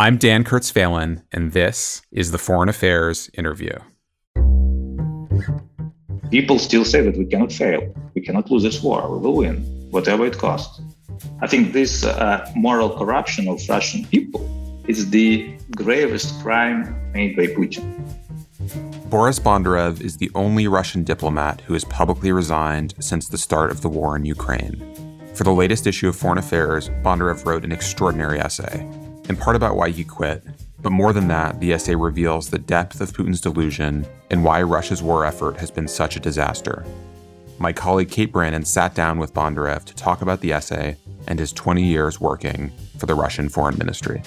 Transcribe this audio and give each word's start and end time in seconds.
I'm 0.00 0.16
Dan 0.16 0.44
Kurtz-Phelan, 0.44 1.24
and 1.30 1.52
this 1.52 2.00
is 2.10 2.30
the 2.30 2.38
Foreign 2.38 2.70
Affairs 2.70 3.28
Interview. 3.34 3.74
People 6.30 6.58
still 6.58 6.86
say 6.86 7.02
that 7.02 7.18
we 7.18 7.26
cannot 7.26 7.52
fail. 7.52 7.82
We 8.14 8.22
cannot 8.22 8.50
lose 8.50 8.62
this 8.62 8.82
war. 8.82 9.14
We 9.14 9.18
will 9.18 9.36
win, 9.36 9.56
whatever 9.90 10.24
it 10.24 10.38
costs. 10.38 10.80
I 11.42 11.46
think 11.46 11.74
this 11.74 12.02
uh, 12.02 12.50
moral 12.56 12.88
corruption 12.96 13.46
of 13.46 13.60
Russian 13.68 14.06
people 14.06 14.40
is 14.88 15.10
the 15.10 15.54
gravest 15.76 16.40
crime 16.40 17.12
made 17.12 17.36
by 17.36 17.48
Putin. 17.48 17.84
Boris 19.10 19.38
Bondarev 19.38 20.00
is 20.00 20.16
the 20.16 20.30
only 20.34 20.66
Russian 20.66 21.04
diplomat 21.04 21.60
who 21.66 21.74
has 21.74 21.84
publicly 21.84 22.32
resigned 22.32 22.94
since 23.00 23.28
the 23.28 23.36
start 23.36 23.70
of 23.70 23.82
the 23.82 23.90
war 23.90 24.16
in 24.16 24.24
Ukraine. 24.24 24.82
For 25.34 25.44
the 25.44 25.52
latest 25.52 25.86
issue 25.86 26.08
of 26.08 26.16
Foreign 26.16 26.38
Affairs, 26.38 26.88
Bondarev 27.02 27.44
wrote 27.44 27.66
an 27.66 27.72
extraordinary 27.72 28.40
essay, 28.40 28.88
in 29.30 29.36
part 29.36 29.54
about 29.54 29.76
why 29.76 29.90
he 29.90 30.02
quit. 30.02 30.44
But 30.82 30.90
more 30.90 31.12
than 31.12 31.28
that, 31.28 31.60
the 31.60 31.72
essay 31.72 31.94
reveals 31.94 32.50
the 32.50 32.58
depth 32.58 33.00
of 33.00 33.12
Putin's 33.12 33.40
delusion 33.40 34.04
and 34.28 34.44
why 34.44 34.60
Russia's 34.62 35.02
war 35.04 35.24
effort 35.24 35.56
has 35.58 35.70
been 35.70 35.86
such 35.86 36.16
a 36.16 36.20
disaster. 36.20 36.84
My 37.58 37.72
colleague 37.72 38.10
Kate 38.10 38.32
Brannen 38.32 38.64
sat 38.64 38.94
down 38.96 39.18
with 39.18 39.32
Bondarev 39.32 39.84
to 39.84 39.94
talk 39.94 40.20
about 40.20 40.40
the 40.40 40.52
essay 40.52 40.96
and 41.28 41.38
his 41.38 41.52
20 41.52 41.84
years 41.84 42.20
working 42.20 42.72
for 42.98 43.06
the 43.06 43.14
Russian 43.14 43.48
Foreign 43.48 43.78
Ministry. 43.78 44.20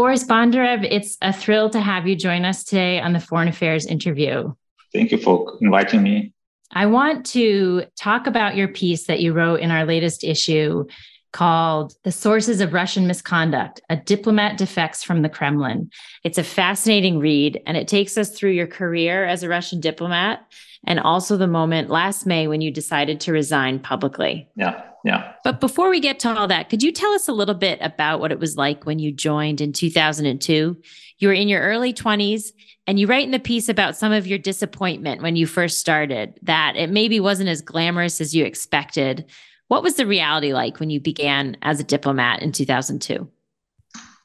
Boris 0.00 0.24
Bondarev, 0.24 0.88
it's 0.90 1.18
a 1.20 1.30
thrill 1.30 1.68
to 1.68 1.78
have 1.78 2.08
you 2.08 2.16
join 2.16 2.46
us 2.46 2.64
today 2.64 2.98
on 3.02 3.12
the 3.12 3.20
Foreign 3.20 3.48
Affairs 3.48 3.84
interview. 3.84 4.50
Thank 4.94 5.12
you 5.12 5.18
for 5.18 5.58
inviting 5.60 6.02
me. 6.02 6.32
I 6.72 6.86
want 6.86 7.26
to 7.26 7.84
talk 7.98 8.26
about 8.26 8.56
your 8.56 8.68
piece 8.68 9.04
that 9.08 9.20
you 9.20 9.34
wrote 9.34 9.60
in 9.60 9.70
our 9.70 9.84
latest 9.84 10.24
issue 10.24 10.86
called 11.34 11.92
The 12.04 12.12
Sources 12.12 12.62
of 12.62 12.72
Russian 12.72 13.06
Misconduct 13.06 13.82
A 13.90 13.96
Diplomat 13.96 14.56
Defects 14.56 15.04
from 15.04 15.20
the 15.20 15.28
Kremlin. 15.28 15.90
It's 16.24 16.38
a 16.38 16.44
fascinating 16.44 17.18
read, 17.18 17.60
and 17.66 17.76
it 17.76 17.86
takes 17.86 18.16
us 18.16 18.30
through 18.30 18.52
your 18.52 18.66
career 18.66 19.26
as 19.26 19.42
a 19.42 19.50
Russian 19.50 19.80
diplomat 19.80 20.40
and 20.86 20.98
also 20.98 21.36
the 21.36 21.46
moment 21.46 21.90
last 21.90 22.24
May 22.24 22.48
when 22.48 22.62
you 22.62 22.70
decided 22.70 23.20
to 23.20 23.32
resign 23.32 23.78
publicly. 23.78 24.48
Yeah, 24.56 24.82
yeah. 25.04 25.32
But 25.44 25.60
before 25.60 25.90
we 25.90 26.00
get 26.00 26.18
to 26.20 26.36
all 26.36 26.48
that, 26.48 26.68
could 26.68 26.82
you 26.82 26.92
tell 26.92 27.12
us 27.12 27.28
a 27.28 27.32
little 27.32 27.54
bit 27.54 27.78
about 27.80 28.20
what 28.20 28.32
it 28.32 28.38
was 28.38 28.56
like 28.56 28.84
when 28.84 28.98
you 28.98 29.12
joined 29.12 29.60
in 29.60 29.72
2002? 29.72 30.76
You 31.18 31.28
were 31.28 31.34
in 31.34 31.48
your 31.48 31.62
early 31.62 31.92
20s 31.92 32.52
and 32.86 32.98
you 32.98 33.06
write 33.06 33.24
in 33.24 33.30
the 33.30 33.38
piece 33.38 33.68
about 33.68 33.96
some 33.96 34.12
of 34.12 34.26
your 34.26 34.38
disappointment 34.38 35.22
when 35.22 35.36
you 35.36 35.46
first 35.46 35.78
started, 35.78 36.38
that 36.42 36.76
it 36.76 36.90
maybe 36.90 37.20
wasn't 37.20 37.48
as 37.48 37.62
glamorous 37.62 38.20
as 38.20 38.34
you 38.34 38.44
expected. 38.44 39.30
What 39.68 39.82
was 39.82 39.94
the 39.94 40.06
reality 40.06 40.52
like 40.52 40.80
when 40.80 40.90
you 40.90 41.00
began 41.00 41.56
as 41.62 41.80
a 41.80 41.84
diplomat 41.84 42.42
in 42.42 42.52
2002? 42.52 43.28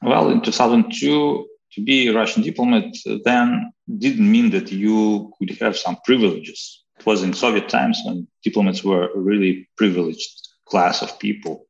Well, 0.02 0.30
in 0.30 0.40
2002, 0.42 1.46
to 1.72 1.84
be 1.84 2.08
a 2.08 2.14
Russian 2.14 2.42
diplomat 2.42 2.96
then 3.24 3.72
didn't 3.98 4.30
mean 4.30 4.50
that 4.50 4.72
you 4.72 5.32
could 5.38 5.56
have 5.58 5.76
some 5.76 5.96
privileges. 6.04 6.82
It 6.98 7.06
was 7.06 7.22
in 7.22 7.34
Soviet 7.34 7.68
times 7.68 8.00
when 8.04 8.26
diplomats 8.42 8.82
were 8.82 9.10
really 9.14 9.68
privileged 9.76 10.45
class 10.68 11.02
of 11.02 11.18
people. 11.18 11.66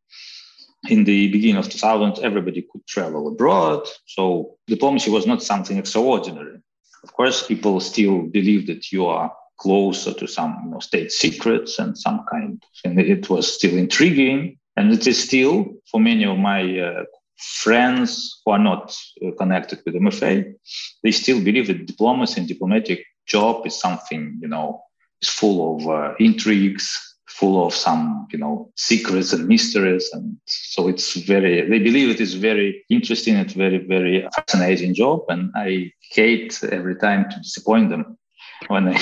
In 0.88 1.04
the 1.04 1.30
beginning 1.32 1.56
of 1.56 1.68
2000, 1.68 2.24
everybody 2.24 2.62
could 2.70 2.86
travel 2.86 3.28
abroad. 3.28 3.86
So 4.06 4.56
diplomacy 4.66 5.10
was 5.10 5.26
not 5.26 5.42
something 5.42 5.78
extraordinary. 5.78 6.58
Of 7.02 7.12
course, 7.12 7.46
people 7.46 7.80
still 7.80 8.22
believe 8.22 8.66
that 8.68 8.92
you 8.92 9.06
are 9.06 9.32
closer 9.58 10.12
to 10.12 10.26
some 10.26 10.60
you 10.64 10.70
know, 10.70 10.78
state 10.80 11.10
secrets 11.10 11.78
and 11.78 11.96
some 11.96 12.24
kind, 12.30 12.62
and 12.84 13.00
it 13.00 13.30
was 13.30 13.52
still 13.52 13.76
intriguing. 13.76 14.58
And 14.76 14.92
it 14.92 15.06
is 15.06 15.22
still 15.22 15.76
for 15.90 16.00
many 16.00 16.24
of 16.24 16.38
my 16.38 16.78
uh, 16.78 17.04
friends 17.36 18.40
who 18.44 18.52
are 18.52 18.58
not 18.58 18.94
uh, 19.24 19.30
connected 19.38 19.80
with 19.84 19.94
MFA, 19.94 20.54
they 21.02 21.10
still 21.10 21.42
believe 21.42 21.66
that 21.68 21.86
diplomacy 21.86 22.40
and 22.40 22.48
diplomatic 22.48 23.04
job 23.26 23.66
is 23.66 23.78
something, 23.78 24.38
you 24.40 24.48
know, 24.48 24.82
is 25.22 25.28
full 25.28 25.76
of 25.76 25.88
uh, 25.88 26.14
intrigues, 26.18 27.15
full 27.38 27.66
of 27.66 27.74
some, 27.74 28.26
you 28.32 28.38
know, 28.38 28.72
secrets 28.76 29.32
and 29.32 29.46
mysteries. 29.46 30.08
And 30.12 30.36
so 30.46 30.88
it's 30.88 31.14
very, 31.14 31.68
they 31.68 31.78
believe 31.78 32.08
it 32.08 32.20
is 32.20 32.34
very 32.34 32.84
interesting 32.88 33.36
and 33.36 33.50
very, 33.50 33.78
very 33.78 34.26
fascinating 34.34 34.94
job. 34.94 35.24
And 35.28 35.52
I 35.54 35.92
hate 36.12 36.58
every 36.64 36.96
time 36.96 37.28
to 37.30 37.36
disappoint 37.38 37.90
them 37.90 38.16
when 38.68 38.88
I, 38.88 38.98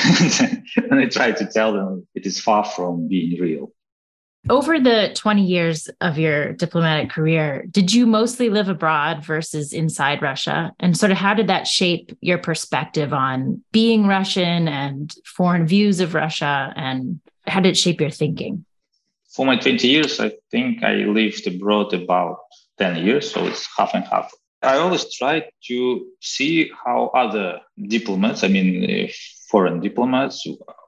when 0.88 0.98
I 1.00 1.06
try 1.06 1.30
to 1.32 1.46
tell 1.46 1.72
them 1.72 2.06
it 2.14 2.26
is 2.26 2.40
far 2.40 2.64
from 2.64 3.08
being 3.08 3.40
real. 3.40 3.72
Over 4.50 4.78
the 4.78 5.10
20 5.14 5.42
years 5.42 5.88
of 6.02 6.18
your 6.18 6.52
diplomatic 6.52 7.08
career, 7.08 7.64
did 7.70 7.94
you 7.94 8.04
mostly 8.04 8.50
live 8.50 8.68
abroad 8.68 9.24
versus 9.24 9.72
inside 9.72 10.20
Russia? 10.20 10.72
And 10.78 10.98
sort 10.98 11.12
of 11.12 11.16
how 11.16 11.32
did 11.32 11.46
that 11.46 11.66
shape 11.66 12.14
your 12.20 12.36
perspective 12.36 13.14
on 13.14 13.62
being 13.72 14.06
Russian 14.06 14.68
and 14.68 15.14
foreign 15.24 15.66
views 15.66 16.00
of 16.00 16.12
Russia? 16.12 16.74
And 16.76 17.20
how 17.46 17.60
did 17.60 17.70
it 17.70 17.76
shape 17.76 18.00
your 18.00 18.10
thinking? 18.10 18.64
For 19.34 19.44
my 19.44 19.56
20 19.56 19.86
years, 19.86 20.20
I 20.20 20.32
think 20.50 20.82
I 20.84 20.94
lived 20.94 21.46
abroad 21.46 21.92
about 21.92 22.38
10 22.78 23.04
years, 23.04 23.32
so 23.32 23.46
it's 23.46 23.68
half 23.76 23.94
and 23.94 24.04
half. 24.04 24.32
I 24.62 24.78
always 24.78 25.12
try 25.12 25.44
to 25.68 26.06
see 26.20 26.70
how 26.84 27.10
other 27.14 27.60
diplomats, 27.88 28.44
I 28.44 28.48
mean, 28.48 28.68
uh, 28.88 29.12
foreign 29.50 29.80
diplomats, 29.80 30.46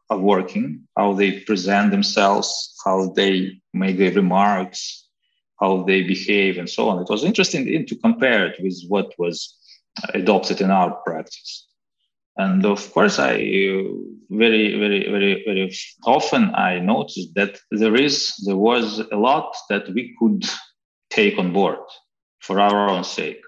are 0.08 0.18
working, 0.18 0.86
how 0.96 1.12
they 1.14 1.40
present 1.40 1.90
themselves, 1.90 2.74
how 2.84 3.12
they 3.16 3.60
make 3.74 3.98
their 3.98 4.12
remarks, 4.12 5.08
how 5.60 5.82
they 5.82 6.02
behave, 6.02 6.58
and 6.58 6.70
so 6.70 6.88
on. 6.88 7.02
It 7.02 7.08
was 7.10 7.24
interesting 7.24 7.86
to 7.86 7.96
compare 7.96 8.46
it 8.46 8.56
with 8.60 8.80
what 8.88 9.12
was 9.18 9.56
adopted 10.14 10.60
in 10.60 10.70
our 10.70 10.92
practice. 11.04 11.65
And 12.36 12.64
of 12.66 12.92
course, 12.92 13.18
I 13.18 13.36
very, 14.28 14.78
very, 14.78 15.10
very, 15.10 15.42
very 15.46 15.74
often 16.04 16.54
I 16.54 16.78
noticed 16.80 17.34
that 17.34 17.58
there 17.70 17.94
is, 17.94 18.34
there 18.44 18.56
was 18.56 19.00
a 19.10 19.16
lot 19.16 19.54
that 19.70 19.88
we 19.94 20.14
could 20.18 20.44
take 21.10 21.38
on 21.38 21.52
board 21.52 21.78
for 22.40 22.60
our 22.60 22.90
own 22.90 23.04
sake. 23.04 23.40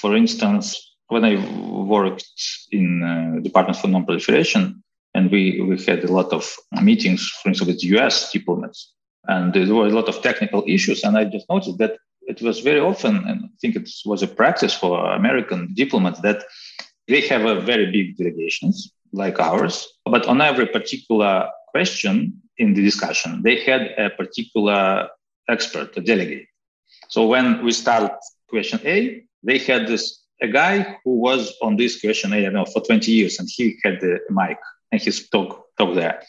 For 0.00 0.14
instance, 0.16 0.96
when 1.08 1.24
I 1.24 1.36
worked 1.70 2.26
in 2.70 3.02
uh, 3.02 3.40
Department 3.40 3.78
for 3.78 3.88
Non-Proliferation, 3.88 4.82
and 5.14 5.30
we, 5.30 5.60
we 5.62 5.82
had 5.82 6.04
a 6.04 6.12
lot 6.12 6.32
of 6.32 6.54
meetings, 6.82 7.28
for 7.42 7.48
instance, 7.48 7.68
with 7.68 7.84
US 7.84 8.30
diplomats. 8.30 8.92
And 9.26 9.52
there 9.52 9.74
were 9.74 9.86
a 9.86 9.92
lot 9.92 10.08
of 10.08 10.22
technical 10.22 10.64
issues. 10.66 11.02
And 11.02 11.16
I 11.16 11.24
just 11.24 11.48
noticed 11.48 11.78
that 11.78 11.96
it 12.22 12.42
was 12.42 12.60
very 12.60 12.80
often, 12.80 13.16
and 13.26 13.44
I 13.44 13.48
think 13.60 13.74
it 13.74 13.88
was 14.04 14.22
a 14.22 14.26
practice 14.26 14.74
for 14.74 15.12
American 15.12 15.72
diplomats, 15.74 16.20
that 16.20 16.44
they 17.08 17.22
have 17.22 17.44
a 17.44 17.60
very 17.60 17.90
big 17.90 18.16
delegations 18.16 18.92
like 19.12 19.40
ours. 19.40 19.88
But 20.04 20.26
on 20.26 20.40
every 20.40 20.66
particular 20.66 21.48
question 21.68 22.42
in 22.58 22.74
the 22.74 22.82
discussion, 22.82 23.42
they 23.42 23.60
had 23.60 23.94
a 23.98 24.10
particular 24.10 25.08
expert, 25.48 25.96
a 25.96 26.00
delegate. 26.00 26.46
So 27.08 27.26
when 27.26 27.64
we 27.64 27.72
start 27.72 28.12
question 28.48 28.80
A, 28.84 29.24
they 29.42 29.58
had 29.58 29.86
this 29.86 30.24
a 30.40 30.48
guy 30.48 30.96
who 31.04 31.16
was 31.16 31.54
on 31.62 31.76
this 31.76 32.00
question 32.00 32.32
I 32.32 32.42
don't 32.42 32.52
know 32.52 32.64
for 32.64 32.80
20 32.82 33.10
years, 33.10 33.38
and 33.38 33.48
he 33.50 33.76
had 33.82 34.00
the 34.00 34.20
mic 34.30 34.58
and 34.92 35.00
his 35.00 35.28
talk, 35.28 35.64
talk 35.76 35.94
there. 35.94 36.22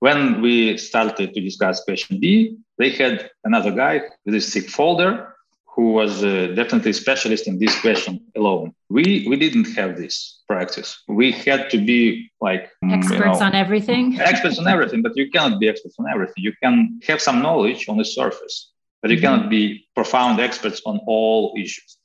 When 0.00 0.42
we 0.42 0.76
started 0.76 1.32
to 1.32 1.40
discuss 1.40 1.84
question 1.84 2.18
B, 2.18 2.56
they 2.78 2.90
had 2.90 3.30
another 3.44 3.70
guy 3.70 4.02
with 4.26 4.34
a 4.34 4.40
sick 4.40 4.68
folder 4.68 5.33
who 5.74 5.92
was 5.92 6.22
uh, 6.22 6.52
definitely 6.54 6.92
a 6.92 6.94
specialist 6.94 7.48
in 7.48 7.58
this 7.58 7.78
question 7.80 8.20
alone. 8.36 8.72
We 8.88 9.26
we 9.28 9.36
didn't 9.36 9.68
have 9.74 9.96
this 9.96 10.42
practice. 10.46 11.02
We 11.08 11.32
had 11.32 11.70
to 11.70 11.78
be 11.78 12.30
like 12.40 12.70
experts 12.90 13.38
you 13.40 13.40
know, 13.40 13.46
on 13.48 13.54
everything. 13.54 14.20
Experts 14.32 14.58
on 14.58 14.68
everything, 14.68 15.02
but 15.02 15.12
you 15.16 15.30
cannot 15.30 15.58
be 15.58 15.68
experts 15.68 15.96
on 15.98 16.06
everything. 16.12 16.40
You 16.48 16.52
can 16.62 17.00
have 17.08 17.20
some 17.20 17.42
knowledge 17.42 17.88
on 17.88 17.96
the 17.96 18.04
surface, 18.04 18.70
but 19.00 19.10
you 19.10 19.16
mm-hmm. 19.16 19.26
cannot 19.26 19.50
be 19.50 19.88
profound 19.94 20.40
experts 20.40 20.80
on 20.86 21.00
all 21.06 21.54
issues. 21.58 21.98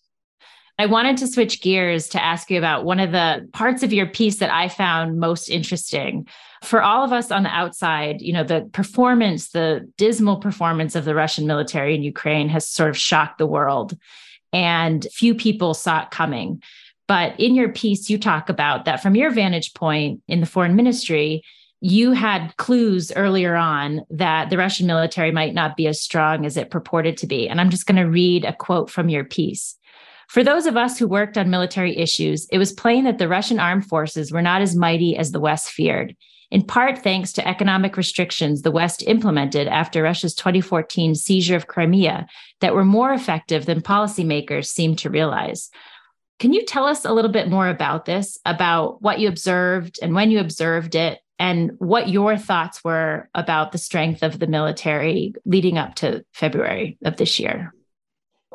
I 0.79 0.85
wanted 0.85 1.17
to 1.17 1.27
switch 1.27 1.61
gears 1.61 2.07
to 2.07 2.23
ask 2.23 2.49
you 2.49 2.57
about 2.57 2.85
one 2.85 3.01
of 3.01 3.11
the 3.11 3.49
parts 3.51 3.83
of 3.83 3.91
your 3.91 4.05
piece 4.05 4.37
that 4.37 4.49
I 4.49 4.69
found 4.69 5.19
most 5.19 5.49
interesting. 5.49 6.25
For 6.63 6.81
all 6.81 7.03
of 7.03 7.11
us 7.11 7.31
on 7.31 7.43
the 7.43 7.49
outside, 7.49 8.21
you 8.21 8.31
know, 8.31 8.45
the 8.45 8.61
performance, 8.71 9.49
the 9.49 9.91
dismal 9.97 10.37
performance 10.37 10.95
of 10.95 11.03
the 11.03 11.13
Russian 11.13 11.45
military 11.45 11.95
in 11.95 12.03
Ukraine 12.03 12.47
has 12.47 12.65
sort 12.65 12.89
of 12.89 12.97
shocked 12.97 13.39
the 13.39 13.45
world, 13.45 13.97
and 14.53 15.05
few 15.11 15.35
people 15.35 15.73
saw 15.73 16.03
it 16.03 16.11
coming. 16.11 16.63
But 17.09 17.37
in 17.37 17.55
your 17.55 17.73
piece, 17.73 18.09
you 18.09 18.17
talk 18.17 18.47
about 18.47 18.85
that 18.85 19.03
from 19.03 19.15
your 19.15 19.31
vantage 19.31 19.73
point 19.73 20.21
in 20.29 20.39
the 20.39 20.45
foreign 20.45 20.77
ministry, 20.77 21.43
you 21.81 22.13
had 22.13 22.55
clues 22.55 23.11
earlier 23.17 23.55
on 23.55 24.05
that 24.11 24.49
the 24.49 24.57
Russian 24.57 24.87
military 24.87 25.31
might 25.31 25.53
not 25.53 25.75
be 25.75 25.87
as 25.87 26.01
strong 26.01 26.45
as 26.45 26.55
it 26.55 26.71
purported 26.71 27.17
to 27.17 27.27
be. 27.27 27.49
And 27.49 27.59
I'm 27.59 27.69
just 27.69 27.85
going 27.85 27.97
to 27.97 28.09
read 28.09 28.45
a 28.45 28.53
quote 28.53 28.89
from 28.89 29.09
your 29.09 29.25
piece. 29.25 29.75
For 30.29 30.43
those 30.43 30.67
of 30.67 30.77
us 30.77 30.99
who 30.99 31.07
worked 31.07 31.39
on 31.39 31.49
military 31.49 31.97
issues, 31.97 32.47
it 32.51 32.59
was 32.59 32.71
plain 32.71 33.05
that 33.05 33.17
the 33.17 33.27
Russian 33.27 33.59
armed 33.59 33.87
forces 33.87 34.31
were 34.31 34.43
not 34.43 34.61
as 34.61 34.75
mighty 34.75 35.17
as 35.17 35.31
the 35.31 35.39
West 35.39 35.71
feared, 35.71 36.15
in 36.51 36.61
part 36.61 36.99
thanks 36.99 37.33
to 37.33 37.47
economic 37.47 37.97
restrictions 37.97 38.61
the 38.61 38.69
West 38.69 39.01
implemented 39.07 39.67
after 39.67 40.03
Russia's 40.03 40.35
2014 40.35 41.15
seizure 41.15 41.55
of 41.55 41.65
Crimea 41.65 42.27
that 42.61 42.75
were 42.75 42.85
more 42.85 43.11
effective 43.11 43.65
than 43.65 43.81
policymakers 43.81 44.67
seemed 44.67 44.99
to 44.99 45.09
realize. 45.09 45.71
Can 46.37 46.53
you 46.53 46.63
tell 46.63 46.85
us 46.85 47.05
a 47.05 47.11
little 47.11 47.31
bit 47.31 47.49
more 47.49 47.67
about 47.67 48.05
this, 48.05 48.37
about 48.45 49.01
what 49.01 49.17
you 49.17 49.27
observed 49.27 49.97
and 49.99 50.13
when 50.13 50.29
you 50.29 50.39
observed 50.39 50.93
it, 50.93 51.19
and 51.39 51.71
what 51.79 52.07
your 52.07 52.37
thoughts 52.37 52.83
were 52.83 53.29
about 53.33 53.71
the 53.71 53.79
strength 53.79 54.21
of 54.21 54.37
the 54.37 54.45
military 54.45 55.33
leading 55.43 55.79
up 55.79 55.95
to 55.95 56.23
February 56.33 56.99
of 57.03 57.17
this 57.17 57.39
year? 57.39 57.73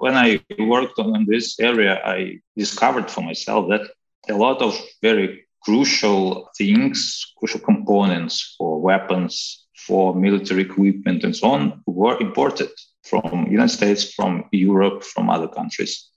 When 0.04 0.18
I 0.18 0.38
worked 0.58 0.98
on 0.98 1.24
this 1.26 1.58
area, 1.58 1.98
I 2.04 2.38
discovered 2.58 3.10
for 3.10 3.22
myself 3.22 3.70
that 3.70 3.88
a 4.28 4.36
lot 4.36 4.60
of 4.60 4.78
very 5.00 5.46
crucial 5.62 6.50
things, 6.58 7.32
crucial 7.38 7.60
components 7.60 8.54
for 8.58 8.82
weapons, 8.82 9.64
for 9.86 10.14
military 10.14 10.64
equipment, 10.64 11.24
and 11.24 11.34
so 11.34 11.46
on, 11.52 11.82
were 11.86 12.20
imported 12.20 12.68
from 13.02 13.46
United 13.50 13.74
States, 13.78 14.12
from 14.12 14.44
Europe, 14.52 15.04
from 15.04 15.30
other 15.30 15.48
countries. 15.48 16.10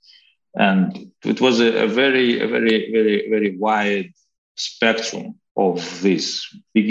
And 0.53 1.09
it 1.23 1.39
was 1.39 1.61
a, 1.61 1.85
a 1.85 1.87
very, 1.87 2.41
a 2.41 2.47
very, 2.49 2.91
very, 2.91 3.29
very 3.29 3.55
wide 3.57 4.11
spectrum 4.55 5.35
of 5.55 5.77
this, 6.01 6.45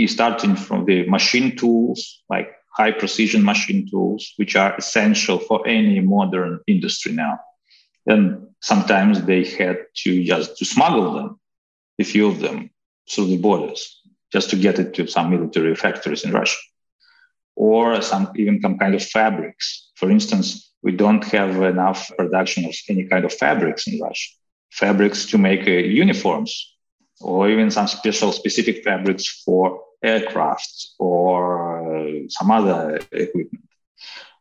starting 0.07 0.57
from 0.57 0.87
the 0.87 1.07
machine 1.11 1.57
tools, 1.57 2.23
like 2.31 2.49
high 2.76 2.93
precision 2.93 3.43
machine 3.43 3.88
tools, 3.90 4.32
which 4.37 4.55
are 4.55 4.76
essential 4.76 5.38
for 5.38 5.67
any 5.67 6.00
modern 6.00 6.61
industry 6.67 7.12
now. 7.12 7.38
And 8.06 8.46
sometimes 8.61 9.23
they 9.23 9.44
had 9.44 9.78
to 10.02 10.23
just 10.23 10.58
to 10.58 10.64
smuggle 10.64 11.14
them, 11.14 11.40
a 11.99 12.05
few 12.05 12.26
of 12.28 12.40
them, 12.40 12.70
through 13.11 13.28
the 13.28 13.38
borders, 13.38 13.81
just 14.32 14.50
to 14.50 14.56
get 14.56 14.78
it 14.78 14.94
to 14.94 15.06
some 15.06 15.31
military 15.31 15.75
factories 15.75 16.25
in 16.25 16.32
Russia, 16.32 16.58
or 17.55 18.00
some 18.02 18.31
even 18.37 18.61
some 18.61 18.76
kind 18.78 18.94
of 18.94 19.02
fabrics. 19.02 19.90
For 19.94 20.11
instance, 20.11 20.46
we 20.82 20.93
don't 20.93 21.25
have 21.37 21.62
enough 21.62 22.11
production 22.19 22.64
of 22.67 22.75
any 22.88 23.05
kind 23.05 23.25
of 23.25 23.32
fabrics 23.32 23.87
in 23.87 23.99
Russia. 24.00 24.28
Fabrics 24.70 25.26
to 25.31 25.38
make 25.38 25.67
uh, 25.67 25.82
uniforms, 26.05 26.52
or 27.20 27.49
even 27.49 27.70
some 27.70 27.88
special 27.88 28.31
specific 28.32 28.84
fabrics 28.84 29.43
for 29.44 29.81
aircraft 30.02 30.88
or 30.99 31.66
some 32.29 32.50
other 32.50 33.00
equipment. 33.12 33.64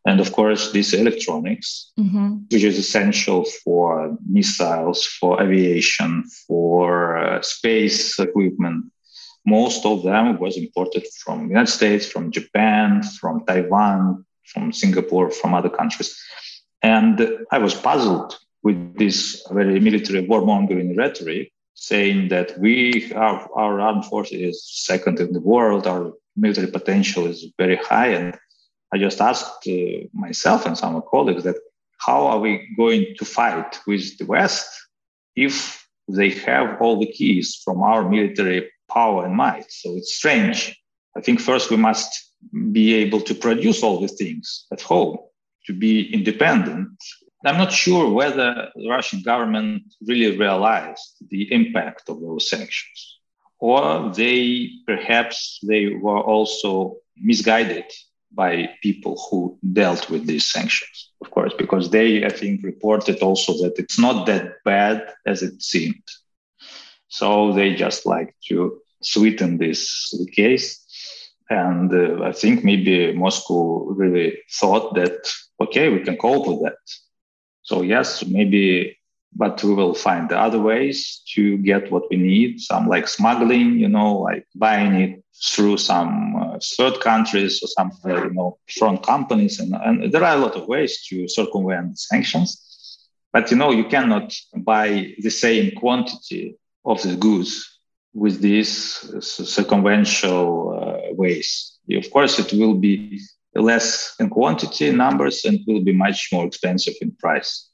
And 0.06 0.20
of 0.20 0.32
course, 0.32 0.70
this 0.72 0.92
electronics, 0.92 1.90
mm-hmm. 1.98 2.46
which 2.50 2.62
is 2.62 2.78
essential 2.78 3.44
for 3.64 4.16
missiles, 4.28 5.04
for 5.04 5.42
aviation, 5.42 6.24
for 6.46 7.16
uh, 7.18 7.42
space 7.42 8.18
equipment, 8.18 8.84
most 9.44 9.84
of 9.84 10.02
them 10.02 10.38
was 10.38 10.56
imported 10.56 11.04
from 11.24 11.48
United 11.48 11.70
States, 11.70 12.06
from 12.06 12.30
Japan, 12.30 13.02
from 13.02 13.44
Taiwan, 13.46 14.24
from 14.44 14.72
Singapore, 14.72 15.30
from 15.30 15.54
other 15.54 15.70
countries. 15.70 16.16
And 16.82 17.14
I 17.50 17.58
was 17.58 17.74
puzzled 17.74 18.38
with 18.62 18.96
this 18.96 19.44
very 19.50 19.78
military 19.80 20.26
warmongering 20.26 20.96
rhetoric, 20.96 21.52
saying 21.76 22.28
that 22.28 22.58
we, 22.58 23.12
our, 23.12 23.48
our 23.54 23.80
armed 23.80 24.06
forces 24.06 24.40
is 24.40 24.64
second 24.66 25.20
in 25.20 25.32
the 25.32 25.40
world, 25.40 25.86
our 25.86 26.12
military 26.34 26.66
potential 26.66 27.26
is 27.26 27.46
very 27.58 27.76
high. 27.76 28.08
And 28.08 28.36
I 28.92 28.98
just 28.98 29.20
asked 29.20 29.68
uh, 29.68 30.06
myself 30.12 30.66
and 30.66 30.76
some 30.76 31.00
colleagues 31.08 31.44
that 31.44 31.56
how 31.98 32.26
are 32.26 32.38
we 32.38 32.66
going 32.76 33.14
to 33.18 33.24
fight 33.24 33.78
with 33.86 34.18
the 34.18 34.24
West 34.24 34.68
if 35.36 35.86
they 36.08 36.30
have 36.30 36.80
all 36.80 36.98
the 36.98 37.12
keys 37.12 37.60
from 37.62 37.82
our 37.82 38.08
military 38.08 38.70
power 38.90 39.26
and 39.26 39.36
might? 39.36 39.70
So 39.70 39.96
it's 39.96 40.14
strange. 40.14 40.78
I 41.16 41.20
think 41.20 41.40
first 41.40 41.70
we 41.70 41.76
must 41.76 42.10
be 42.72 42.94
able 42.94 43.20
to 43.20 43.34
produce 43.34 43.82
all 43.82 44.00
these 44.00 44.14
things 44.14 44.66
at 44.72 44.80
home, 44.80 45.18
to 45.66 45.74
be 45.74 46.12
independent. 46.12 46.88
I'm 47.46 47.58
not 47.58 47.72
sure 47.72 48.10
whether 48.12 48.70
the 48.74 48.88
Russian 48.88 49.22
government 49.22 49.82
really 50.06 50.36
realized 50.36 51.16
the 51.30 51.52
impact 51.52 52.08
of 52.08 52.20
those 52.20 52.50
sanctions, 52.50 53.18
or 53.58 54.12
they 54.14 54.70
perhaps 54.86 55.60
they 55.62 55.94
were 55.94 56.20
also 56.20 56.96
misguided 57.16 57.86
by 58.32 58.70
people 58.82 59.16
who 59.30 59.58
dealt 59.72 60.10
with 60.10 60.26
these 60.26 60.44
sanctions, 60.44 61.10
of 61.22 61.30
course, 61.30 61.54
because 61.56 61.90
they, 61.90 62.24
I 62.24 62.28
think, 62.28 62.62
reported 62.62 63.22
also 63.22 63.52
that 63.62 63.78
it's 63.78 63.98
not 63.98 64.26
that 64.26 64.62
bad 64.64 65.08
as 65.24 65.42
it 65.42 65.62
seemed. 65.62 66.04
So 67.08 67.52
they 67.52 67.74
just 67.74 68.04
like 68.04 68.34
to 68.48 68.78
sweeten 69.00 69.56
this 69.56 70.12
case 70.32 70.86
and 71.48 71.92
uh, 71.92 72.24
I 72.24 72.32
think 72.32 72.64
maybe 72.64 73.12
Moscow 73.12 73.84
really 73.84 74.38
thought 74.50 74.94
that, 74.94 75.32
okay, 75.60 75.88
we 75.88 76.00
can 76.00 76.16
cope 76.16 76.46
with 76.46 76.62
that. 76.62 76.78
So, 77.66 77.82
yes, 77.82 78.24
maybe, 78.24 78.96
but 79.34 79.62
we 79.64 79.74
will 79.74 79.92
find 79.92 80.30
other 80.30 80.60
ways 80.60 81.20
to 81.34 81.58
get 81.58 81.90
what 81.90 82.04
we 82.10 82.16
need, 82.16 82.60
some 82.60 82.86
like 82.88 83.08
smuggling, 83.08 83.80
you 83.80 83.88
know, 83.88 84.18
like 84.18 84.46
buying 84.54 84.94
it 84.94 85.24
through 85.44 85.78
some 85.78 86.36
uh, 86.36 86.58
third 86.76 87.00
countries 87.00 87.60
or 87.62 87.66
some, 87.66 87.90
uh, 88.04 88.22
you 88.22 88.34
know, 88.34 88.56
front 88.78 89.02
companies. 89.02 89.58
And, 89.58 89.74
and 89.74 90.12
there 90.12 90.22
are 90.22 90.36
a 90.36 90.40
lot 90.40 90.54
of 90.54 90.68
ways 90.68 91.04
to 91.08 91.28
circumvent 91.28 91.98
sanctions. 91.98 92.48
But, 93.32 93.50
you 93.50 93.56
know, 93.56 93.72
you 93.72 93.86
cannot 93.86 94.32
buy 94.54 95.14
the 95.18 95.30
same 95.30 95.72
quantity 95.74 96.56
of 96.84 97.02
the 97.02 97.16
goods 97.16 97.80
with 98.14 98.40
these 98.40 98.72
circumventional 99.18 100.52
uh, 100.78 101.14
ways. 101.14 101.78
Of 101.90 102.08
course, 102.12 102.38
it 102.38 102.52
will 102.52 102.74
be 102.74 103.20
less 103.60 104.14
in 104.20 104.28
quantity, 104.30 104.90
numbers, 104.92 105.44
and 105.44 105.60
will 105.66 105.82
be 105.82 105.92
much 105.92 106.28
more 106.32 106.46
expensive 106.46 106.94
in 107.00 107.12
price. 107.12 107.68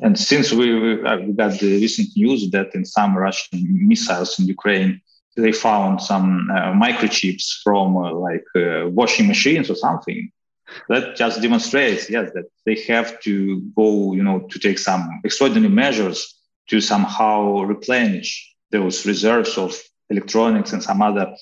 And 0.00 0.18
since 0.18 0.52
we, 0.52 0.78
we 0.78 1.02
uh, 1.04 1.16
got 1.34 1.58
the 1.58 1.80
recent 1.80 2.08
news 2.16 2.50
that 2.50 2.74
in 2.74 2.84
some 2.84 3.16
Russian 3.16 3.88
missiles 3.88 4.38
in 4.38 4.46
Ukraine, 4.46 5.00
they 5.36 5.52
found 5.52 6.00
some 6.02 6.50
uh, 6.50 6.72
microchips 6.72 7.62
from 7.62 7.96
uh, 7.96 8.12
like 8.12 8.44
uh, 8.56 8.88
washing 8.88 9.26
machines 9.26 9.70
or 9.70 9.74
something. 9.74 10.30
That 10.88 11.16
just 11.16 11.40
demonstrates, 11.40 12.10
yes, 12.10 12.32
that 12.34 12.46
they 12.64 12.80
have 12.88 13.20
to 13.20 13.60
go, 13.76 14.12
you 14.14 14.22
know, 14.22 14.40
to 14.50 14.58
take 14.58 14.78
some 14.78 15.20
extraordinary 15.24 15.72
measures 15.72 16.34
to 16.68 16.80
somehow 16.80 17.62
replenish 17.62 18.54
those 18.72 19.06
reserves 19.06 19.56
of 19.56 19.80
electronics 20.10 20.72
and 20.72 20.82
some 20.82 21.00
other 21.00 21.34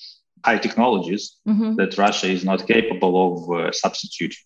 high 0.44 0.58
technologies 0.58 1.36
mm-hmm. 1.48 1.76
that 1.76 1.96
Russia 1.96 2.28
is 2.28 2.44
not 2.44 2.66
capable 2.66 3.14
of 3.26 3.50
uh, 3.50 3.72
substituting. 3.72 4.36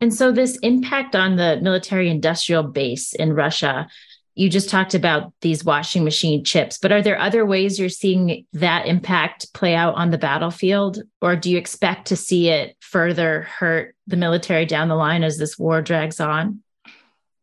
And 0.00 0.12
so, 0.12 0.32
this 0.32 0.58
impact 0.58 1.14
on 1.14 1.36
the 1.36 1.60
military 1.62 2.10
industrial 2.10 2.64
base 2.64 3.14
in 3.14 3.32
Russia, 3.32 3.88
you 4.34 4.50
just 4.50 4.68
talked 4.68 4.94
about 4.94 5.32
these 5.40 5.64
washing 5.64 6.02
machine 6.02 6.44
chips, 6.44 6.78
but 6.78 6.90
are 6.90 7.00
there 7.00 7.18
other 7.18 7.46
ways 7.46 7.78
you're 7.78 7.88
seeing 7.88 8.44
that 8.52 8.86
impact 8.86 9.54
play 9.54 9.74
out 9.74 9.94
on 9.94 10.10
the 10.10 10.18
battlefield? 10.18 11.00
Or 11.22 11.36
do 11.36 11.50
you 11.50 11.56
expect 11.56 12.08
to 12.08 12.16
see 12.16 12.48
it 12.48 12.76
further 12.80 13.42
hurt 13.42 13.94
the 14.08 14.16
military 14.16 14.66
down 14.66 14.88
the 14.88 14.96
line 14.96 15.22
as 15.22 15.38
this 15.38 15.56
war 15.56 15.80
drags 15.80 16.18
on? 16.18 16.60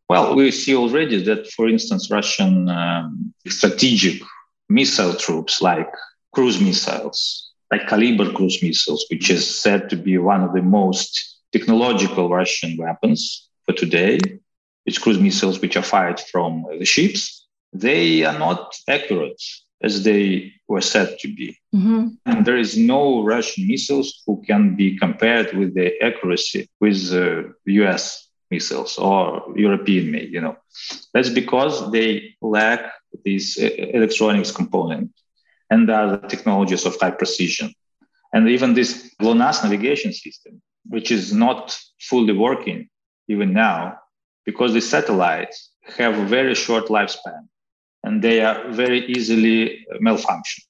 Well, 0.09 0.35
we 0.35 0.51
see 0.51 0.75
already 0.75 1.23
that, 1.23 1.49
for 1.51 1.69
instance, 1.69 2.11
Russian 2.11 2.67
um, 2.67 3.33
strategic 3.47 4.21
missile 4.67 5.13
troops 5.13 5.61
like 5.61 5.89
cruise 6.33 6.59
missiles, 6.59 7.50
like 7.71 7.87
Kalibr 7.87 8.33
cruise 8.35 8.61
missiles, 8.61 9.05
which 9.09 9.29
is 9.29 9.43
said 9.61 9.89
to 9.89 9.95
be 9.95 10.17
one 10.17 10.43
of 10.43 10.53
the 10.53 10.61
most 10.61 11.39
technological 11.51 12.29
Russian 12.29 12.77
weapons 12.77 13.49
for 13.65 13.73
today, 13.73 14.19
which 14.83 15.01
cruise 15.01 15.19
missiles 15.19 15.59
which 15.59 15.77
are 15.77 15.83
fired 15.83 16.19
from 16.19 16.65
the 16.77 16.85
ships, 16.85 17.47
they 17.73 18.23
are 18.25 18.37
not 18.37 18.75
accurate 18.87 19.41
as 19.83 20.03
they 20.03 20.53
were 20.67 20.81
said 20.81 21.17
to 21.19 21.33
be. 21.33 21.57
Mm-hmm. 21.73 22.07
And 22.25 22.45
there 22.45 22.57
is 22.57 22.77
no 22.77 23.23
Russian 23.23 23.67
missiles 23.67 24.21
who 24.25 24.43
can 24.45 24.75
be 24.75 24.97
compared 24.97 25.53
with 25.53 25.73
the 25.73 25.99
accuracy 26.03 26.69
with 26.79 27.11
uh, 27.13 27.43
US 27.65 28.27
missiles 28.51 28.97
or 28.97 29.43
European 29.55 30.11
made, 30.11 30.31
you 30.31 30.41
know. 30.41 30.57
That's 31.13 31.29
because 31.29 31.91
they 31.91 32.35
lack 32.41 32.91
this 33.25 33.57
electronics 33.57 34.51
component 34.51 35.11
and 35.71 35.89
other 35.89 36.17
technologies 36.27 36.85
of 36.85 36.99
high 36.99 37.15
precision. 37.21 37.73
And 38.33 38.47
even 38.49 38.73
this 38.73 39.15
GLONASS 39.21 39.63
navigation 39.63 40.13
system, 40.13 40.61
which 40.85 41.09
is 41.11 41.33
not 41.33 41.77
fully 41.99 42.33
working 42.33 42.89
even 43.27 43.53
now, 43.53 43.97
because 44.45 44.73
the 44.73 44.81
satellites 44.81 45.71
have 45.97 46.17
a 46.17 46.25
very 46.25 46.55
short 46.55 46.85
lifespan 46.87 47.47
and 48.03 48.21
they 48.21 48.41
are 48.41 48.69
very 48.71 49.05
easily 49.07 49.85
malfunction. 49.99 50.63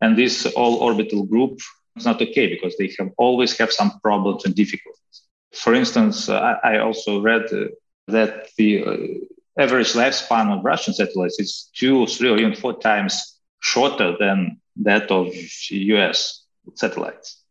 And 0.00 0.16
this 0.16 0.46
all 0.46 0.76
orbital 0.76 1.24
group 1.24 1.58
is 1.96 2.06
not 2.06 2.20
okay 2.22 2.46
because 2.48 2.76
they 2.76 2.92
have 2.98 3.10
always 3.18 3.56
have 3.58 3.72
some 3.72 4.00
problems 4.00 4.44
and 4.44 4.54
difficulties. 4.54 5.16
For 5.52 5.74
instance, 5.74 6.28
I, 6.28 6.56
I 6.64 6.78
also 6.78 7.20
read 7.20 7.44
uh, 7.52 7.66
that 8.08 8.48
the 8.56 8.84
uh, 8.84 9.62
average 9.62 9.92
lifespan 9.92 10.56
of 10.56 10.64
Russian 10.64 10.94
satellites 10.94 11.38
is 11.38 11.70
two, 11.76 12.06
three, 12.06 12.30
or 12.30 12.38
even 12.38 12.54
four 12.54 12.78
times 12.78 13.29
shorter 13.60 14.16
than 14.18 14.60
that 14.76 15.10
of 15.10 15.28
US 15.70 16.44
satellites 16.74 17.42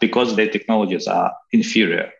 because 0.00 0.36
their 0.36 0.50
technologies 0.50 1.06
are 1.06 1.32
inferior. 1.52 2.10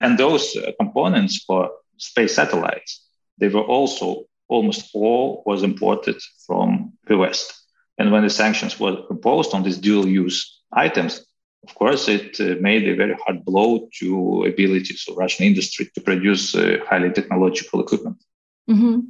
And 0.00 0.18
those 0.18 0.56
uh, 0.56 0.72
components 0.78 1.44
for 1.46 1.70
space 1.96 2.34
satellites, 2.34 3.04
they 3.38 3.48
were 3.48 3.62
also 3.62 4.24
almost 4.48 4.90
all 4.94 5.42
was 5.46 5.62
imported 5.62 6.16
from 6.46 6.92
the 7.06 7.16
West. 7.16 7.54
And 7.98 8.12
when 8.12 8.22
the 8.22 8.30
sanctions 8.30 8.78
were 8.78 9.04
imposed 9.10 9.54
on 9.54 9.62
these 9.62 9.78
dual 9.78 10.06
use 10.06 10.62
items, 10.72 11.24
of 11.66 11.74
course, 11.74 12.08
it 12.08 12.40
uh, 12.40 12.54
made 12.60 12.88
a 12.88 12.94
very 12.94 13.16
hard 13.24 13.44
blow 13.44 13.88
to 13.98 14.44
abilities 14.44 15.04
of 15.08 15.16
Russian 15.16 15.46
industry 15.46 15.90
to 15.94 16.00
produce 16.00 16.54
uh, 16.54 16.78
highly 16.88 17.10
technological 17.10 17.80
equipment. 17.80 18.22
Mm-hmm. 18.70 19.00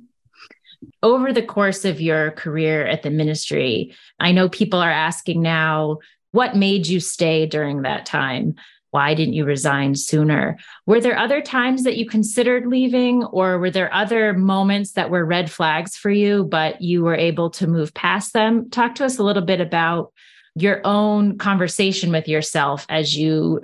Over 1.03 1.33
the 1.33 1.43
course 1.43 1.85
of 1.85 2.01
your 2.01 2.33
career 2.33 2.87
at 2.87 3.03
the 3.03 3.11
ministry, 3.11 3.95
I 4.21 4.33
know 4.33 4.49
people 4.49 4.81
are 4.81 4.91
asking 4.91 5.43
now, 5.43 5.99
what 6.33 6.57
made 6.57 6.87
you 6.87 7.01
stay 7.01 7.47
during 7.47 7.83
that 7.83 8.07
time? 8.07 8.55
Why 8.91 9.15
didn't 9.15 9.35
you 9.35 9.45
resign 9.45 9.95
sooner? 9.95 10.57
Were 10.87 11.01
there 11.01 11.19
other 11.19 11.43
times 11.43 11.85
that 11.85 11.97
you 11.97 12.07
considered 12.07 12.67
leaving, 12.67 13.23
or 13.25 13.59
were 13.59 13.71
there 13.71 13.93
other 13.93 14.33
moments 14.33 14.93
that 14.93 15.11
were 15.11 15.25
red 15.25 15.51
flags 15.51 15.97
for 15.97 16.11
you, 16.11 16.45
but 16.45 16.81
you 16.81 17.03
were 17.03 17.15
able 17.15 17.51
to 17.51 17.67
move 17.67 17.93
past 17.93 18.33
them? 18.33 18.71
Talk 18.71 18.95
to 18.97 19.05
us 19.05 19.19
a 19.19 19.25
little 19.25 19.45
bit 19.45 19.61
about 19.61 20.13
your 20.55 20.81
own 20.85 21.39
conversation 21.39 22.11
with 22.11 22.29
yourself 22.29 22.87
as 22.89 23.17
you 23.17 23.63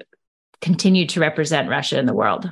continue 0.61 1.07
to 1.07 1.21
represent 1.21 1.69
Russia 1.69 1.99
in 1.99 2.07
the 2.07 2.15
world 2.15 2.51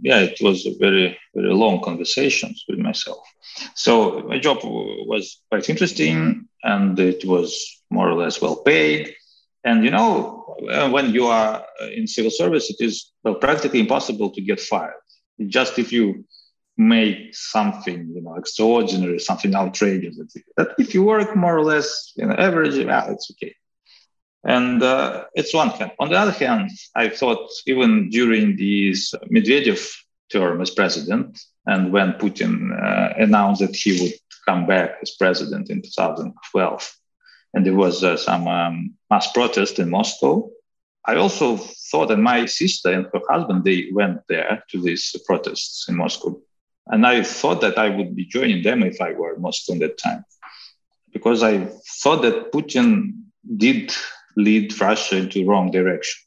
yeah, 0.00 0.20
it 0.20 0.38
was 0.40 0.66
a 0.66 0.76
very, 0.78 1.18
very 1.34 1.52
long 1.52 1.80
conversations 1.82 2.64
with 2.68 2.78
myself. 2.78 3.26
So 3.74 4.20
my 4.28 4.38
job 4.38 4.58
was 4.62 5.40
quite 5.50 5.68
interesting 5.68 6.48
and 6.62 6.98
it 6.98 7.24
was 7.24 7.82
more 7.90 8.08
or 8.08 8.14
less 8.14 8.40
well 8.40 8.56
paid. 8.56 9.14
And 9.64 9.84
you 9.84 9.90
know, 9.90 10.56
uh, 10.70 10.90
when 10.90 11.12
you 11.12 11.26
are 11.26 11.64
in 11.92 12.06
civil 12.06 12.30
service, 12.30 12.70
it 12.70 12.84
is 12.84 13.12
well 13.22 13.36
practically 13.36 13.80
impossible 13.80 14.30
to 14.30 14.40
get 14.40 14.60
fired. 14.60 14.94
Just 15.46 15.78
if 15.78 15.92
you 15.92 16.24
make 16.76 17.34
something, 17.34 18.10
you 18.14 18.20
know, 18.20 18.34
extraordinary, 18.36 19.18
something 19.18 19.54
outrageous. 19.54 20.18
That 20.56 20.74
if 20.78 20.94
you 20.94 21.04
work 21.04 21.36
more 21.36 21.56
or 21.56 21.64
less, 21.64 22.12
you 22.16 22.26
know, 22.26 22.34
average, 22.34 22.84
well, 22.84 23.10
it's 23.10 23.30
okay. 23.32 23.54
And 24.44 24.82
uh, 24.82 25.24
it's 25.34 25.54
one 25.54 25.70
hand. 25.70 25.92
On 25.98 26.10
the 26.10 26.18
other 26.18 26.32
hand, 26.32 26.70
I 26.94 27.08
thought 27.08 27.50
even 27.66 28.10
during 28.10 28.56
this 28.56 29.14
Medvedev 29.32 29.90
term 30.30 30.60
as 30.60 30.70
president, 30.70 31.40
and 31.66 31.92
when 31.92 32.12
Putin 32.14 32.70
uh, 32.72 33.14
announced 33.16 33.62
that 33.62 33.74
he 33.74 34.00
would 34.02 34.12
come 34.46 34.66
back 34.66 34.96
as 35.02 35.12
president 35.12 35.70
in 35.70 35.80
2012, 35.80 36.96
and 37.54 37.64
there 37.64 37.74
was 37.74 38.04
uh, 38.04 38.16
some 38.16 38.46
um, 38.46 38.94
mass 39.10 39.32
protest 39.32 39.78
in 39.78 39.88
Moscow, 39.88 40.50
I 41.06 41.16
also 41.16 41.56
thought 41.56 42.08
that 42.08 42.18
my 42.18 42.46
sister 42.46 42.90
and 42.90 43.06
her 43.12 43.20
husband 43.28 43.64
they 43.64 43.88
went 43.92 44.20
there 44.28 44.62
to 44.70 44.80
these 44.80 45.14
protests 45.26 45.86
in 45.88 45.96
Moscow, 45.96 46.38
and 46.88 47.06
I 47.06 47.22
thought 47.22 47.62
that 47.62 47.78
I 47.78 47.88
would 47.88 48.14
be 48.14 48.26
joining 48.26 48.62
them 48.62 48.82
if 48.82 49.00
I 49.00 49.12
were 49.12 49.34
in 49.36 49.40
Moscow 49.40 49.74
at 49.74 49.80
that 49.80 49.98
time, 49.98 50.24
because 51.12 51.42
I 51.42 51.66
thought 52.02 52.20
that 52.22 52.52
Putin 52.52 53.22
did 53.56 53.92
lead 54.36 54.78
Russia 54.80 55.16
into 55.16 55.46
wrong 55.46 55.70
direction. 55.70 56.20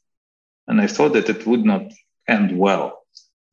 And 0.66 0.80
I 0.80 0.86
thought 0.86 1.12
that 1.14 1.28
it 1.28 1.46
would 1.46 1.64
not 1.64 1.90
end 2.28 2.58
well. 2.58 3.02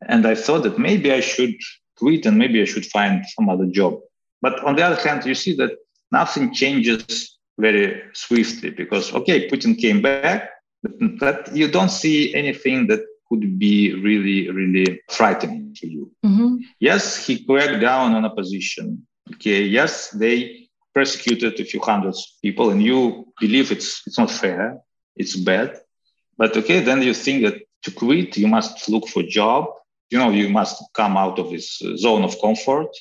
And 0.07 0.25
I 0.25 0.35
thought 0.35 0.63
that 0.63 0.77
maybe 0.77 1.11
I 1.11 1.21
should 1.21 1.55
quit 1.97 2.25
and 2.25 2.37
maybe 2.37 2.61
I 2.61 2.65
should 2.65 2.85
find 2.85 3.25
some 3.25 3.49
other 3.49 3.65
job. 3.65 3.99
But 4.41 4.63
on 4.63 4.75
the 4.75 4.83
other 4.83 5.01
hand, 5.01 5.25
you 5.25 5.35
see 5.35 5.55
that 5.55 5.71
nothing 6.11 6.53
changes 6.53 7.37
very 7.57 8.01
swiftly 8.13 8.69
because, 8.69 9.13
okay, 9.13 9.49
Putin 9.49 9.77
came 9.77 10.01
back, 10.01 10.49
but 11.19 11.55
you 11.55 11.69
don't 11.69 11.89
see 11.89 12.35
anything 12.35 12.87
that 12.87 13.01
could 13.29 13.57
be 13.57 13.93
really, 13.93 14.51
really 14.51 15.01
frightening 15.09 15.73
to 15.77 15.87
you. 15.87 16.11
Mm-hmm. 16.25 16.57
Yes, 16.79 17.25
he 17.25 17.43
cracked 17.43 17.81
down 17.81 18.13
on 18.13 18.25
opposition. 18.25 19.07
Okay, 19.33 19.63
yes, 19.63 20.11
they 20.11 20.64
persecuted 20.95 21.59
a 21.59 21.65
few 21.65 21.81
hundreds 21.81 22.37
people 22.41 22.69
and 22.71 22.81
you 22.81 22.99
believe 23.39 23.71
it's 23.71 23.89
it's 24.07 24.17
not 24.17 24.31
fair 24.31 24.79
it's 25.15 25.35
bad. 25.35 25.69
But 26.37 26.55
okay 26.57 26.79
then 26.79 27.01
you 27.01 27.13
think 27.13 27.37
that 27.45 27.57
to 27.83 27.91
quit 27.91 28.37
you 28.37 28.47
must 28.47 28.89
look 28.89 29.07
for 29.07 29.21
a 29.21 29.27
job. 29.39 29.61
You 30.11 30.17
know 30.19 30.31
you 30.31 30.49
must 30.49 30.75
come 30.93 31.17
out 31.17 31.37
of 31.39 31.49
this 31.51 31.67
zone 31.97 32.23
of 32.23 32.39
comfort 32.41 32.91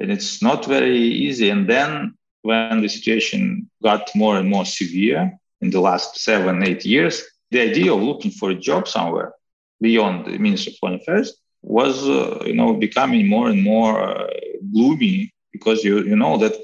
and 0.00 0.10
it's 0.10 0.42
not 0.42 0.64
very 0.66 0.98
easy. 1.26 1.50
And 1.50 1.68
then 1.68 2.14
when 2.42 2.80
the 2.82 2.88
situation 2.88 3.70
got 3.82 4.10
more 4.14 4.36
and 4.38 4.48
more 4.48 4.64
severe 4.64 5.38
in 5.60 5.70
the 5.70 5.80
last 5.80 6.18
seven 6.18 6.62
eight 6.62 6.84
years 6.84 7.22
the 7.52 7.60
idea 7.60 7.92
of 7.92 8.02
looking 8.02 8.30
for 8.30 8.50
a 8.50 8.54
job 8.68 8.88
somewhere 8.88 9.32
beyond 9.80 10.26
the 10.26 10.38
ministry 10.38 10.72
of 10.72 10.78
foreign 10.78 11.00
affairs 11.00 11.34
was 11.62 12.08
uh, 12.08 12.42
you 12.44 12.54
know 12.54 12.74
becoming 12.74 13.28
more 13.28 13.48
and 13.48 13.62
more 13.62 14.02
uh, 14.02 14.26
gloomy 14.72 15.32
because 15.52 15.84
you 15.84 15.94
you 16.10 16.16
know 16.16 16.36
that 16.38 16.54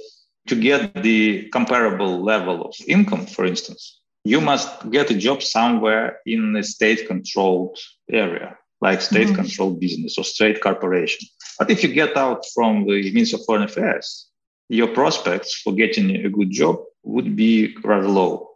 to 0.49 0.57
get 0.57 1.03
the 1.03 1.49
comparable 1.51 2.23
level 2.23 2.65
of 2.65 2.75
income, 2.87 3.27
for 3.27 3.45
instance, 3.45 4.01
you 4.25 4.41
must 4.41 4.91
get 4.91 5.11
a 5.11 5.15
job 5.15 5.43
somewhere 5.43 6.19
in 6.27 6.57
a 6.57 6.63
state 6.63 7.07
controlled 7.07 7.79
area, 8.11 8.57
like 8.81 9.01
state 9.01 9.35
controlled 9.35 9.75
mm-hmm. 9.75 9.81
business 9.81 10.19
or 10.19 10.25
state 10.25 10.61
corporation. 10.61 11.27
But 11.59 11.71
if 11.71 11.83
you 11.83 11.93
get 11.93 12.17
out 12.17 12.45
from 12.55 12.87
the 12.87 13.13
Ministry 13.13 13.39
of 13.39 13.45
Foreign 13.47 13.63
Affairs, 13.63 14.29
your 14.69 14.89
prospects 14.89 15.61
for 15.63 15.73
getting 15.73 16.15
a 16.27 16.29
good 16.29 16.51
job 16.51 16.77
would 17.05 17.35
be 17.37 17.77
rather 17.85 18.09
low. 18.09 18.51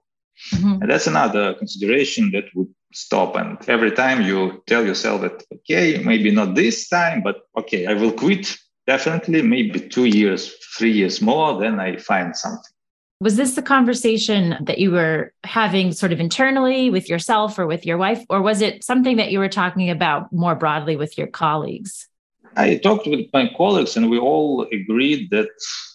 Mm-hmm. 0.55 0.83
And 0.83 0.91
that's 0.91 1.07
another 1.07 1.55
consideration 1.55 2.31
that 2.33 2.45
would 2.55 2.69
stop. 2.93 3.37
And 3.37 3.59
every 3.69 3.93
time 3.93 4.23
you 4.23 4.63
tell 4.67 4.85
yourself 4.85 5.23
that, 5.23 5.43
okay, 5.55 6.03
maybe 6.05 6.31
not 6.31 6.55
this 6.55 6.89
time, 6.89 7.23
but 7.23 7.43
okay, 7.57 7.87
I 7.87 7.95
will 7.95 8.13
quit 8.13 8.57
definitely 8.87 9.43
maybe 9.43 9.81
two 9.81 10.05
years, 10.07 10.53
three 10.77 10.93
years 10.93 11.21
more, 11.21 11.61
then 11.61 11.79
I 11.81 11.97
find 11.97 12.37
something. 12.37 12.73
Was 13.21 13.37
this 13.37 13.55
the 13.55 13.63
conversation 13.63 14.57
that 14.61 14.79
you 14.79 14.91
were 14.91 15.33
having 15.45 15.93
sort 15.93 16.13
of 16.13 16.19
internally 16.19 16.91
with 16.91 17.09
yourself 17.09 17.57
or 17.59 17.67
with 17.69 17.87
your 17.87 17.97
wife, 17.97 18.25
or 18.29 18.43
was 18.43 18.61
it 18.61 18.83
something 18.83 19.17
that 19.17 19.31
you 19.31 19.39
were 19.39 19.49
talking 19.49 19.91
about 19.91 20.33
more 20.33 20.57
broadly 20.57 20.97
with 20.97 21.17
your 21.17 21.29
colleagues? 21.29 22.09
I 22.57 22.77
talked 22.77 23.07
with 23.07 23.27
my 23.33 23.49
colleagues, 23.57 23.97
and 23.97 24.11
we 24.11 24.19
all 24.19 24.67
agreed 24.73 25.31
that 25.31 25.49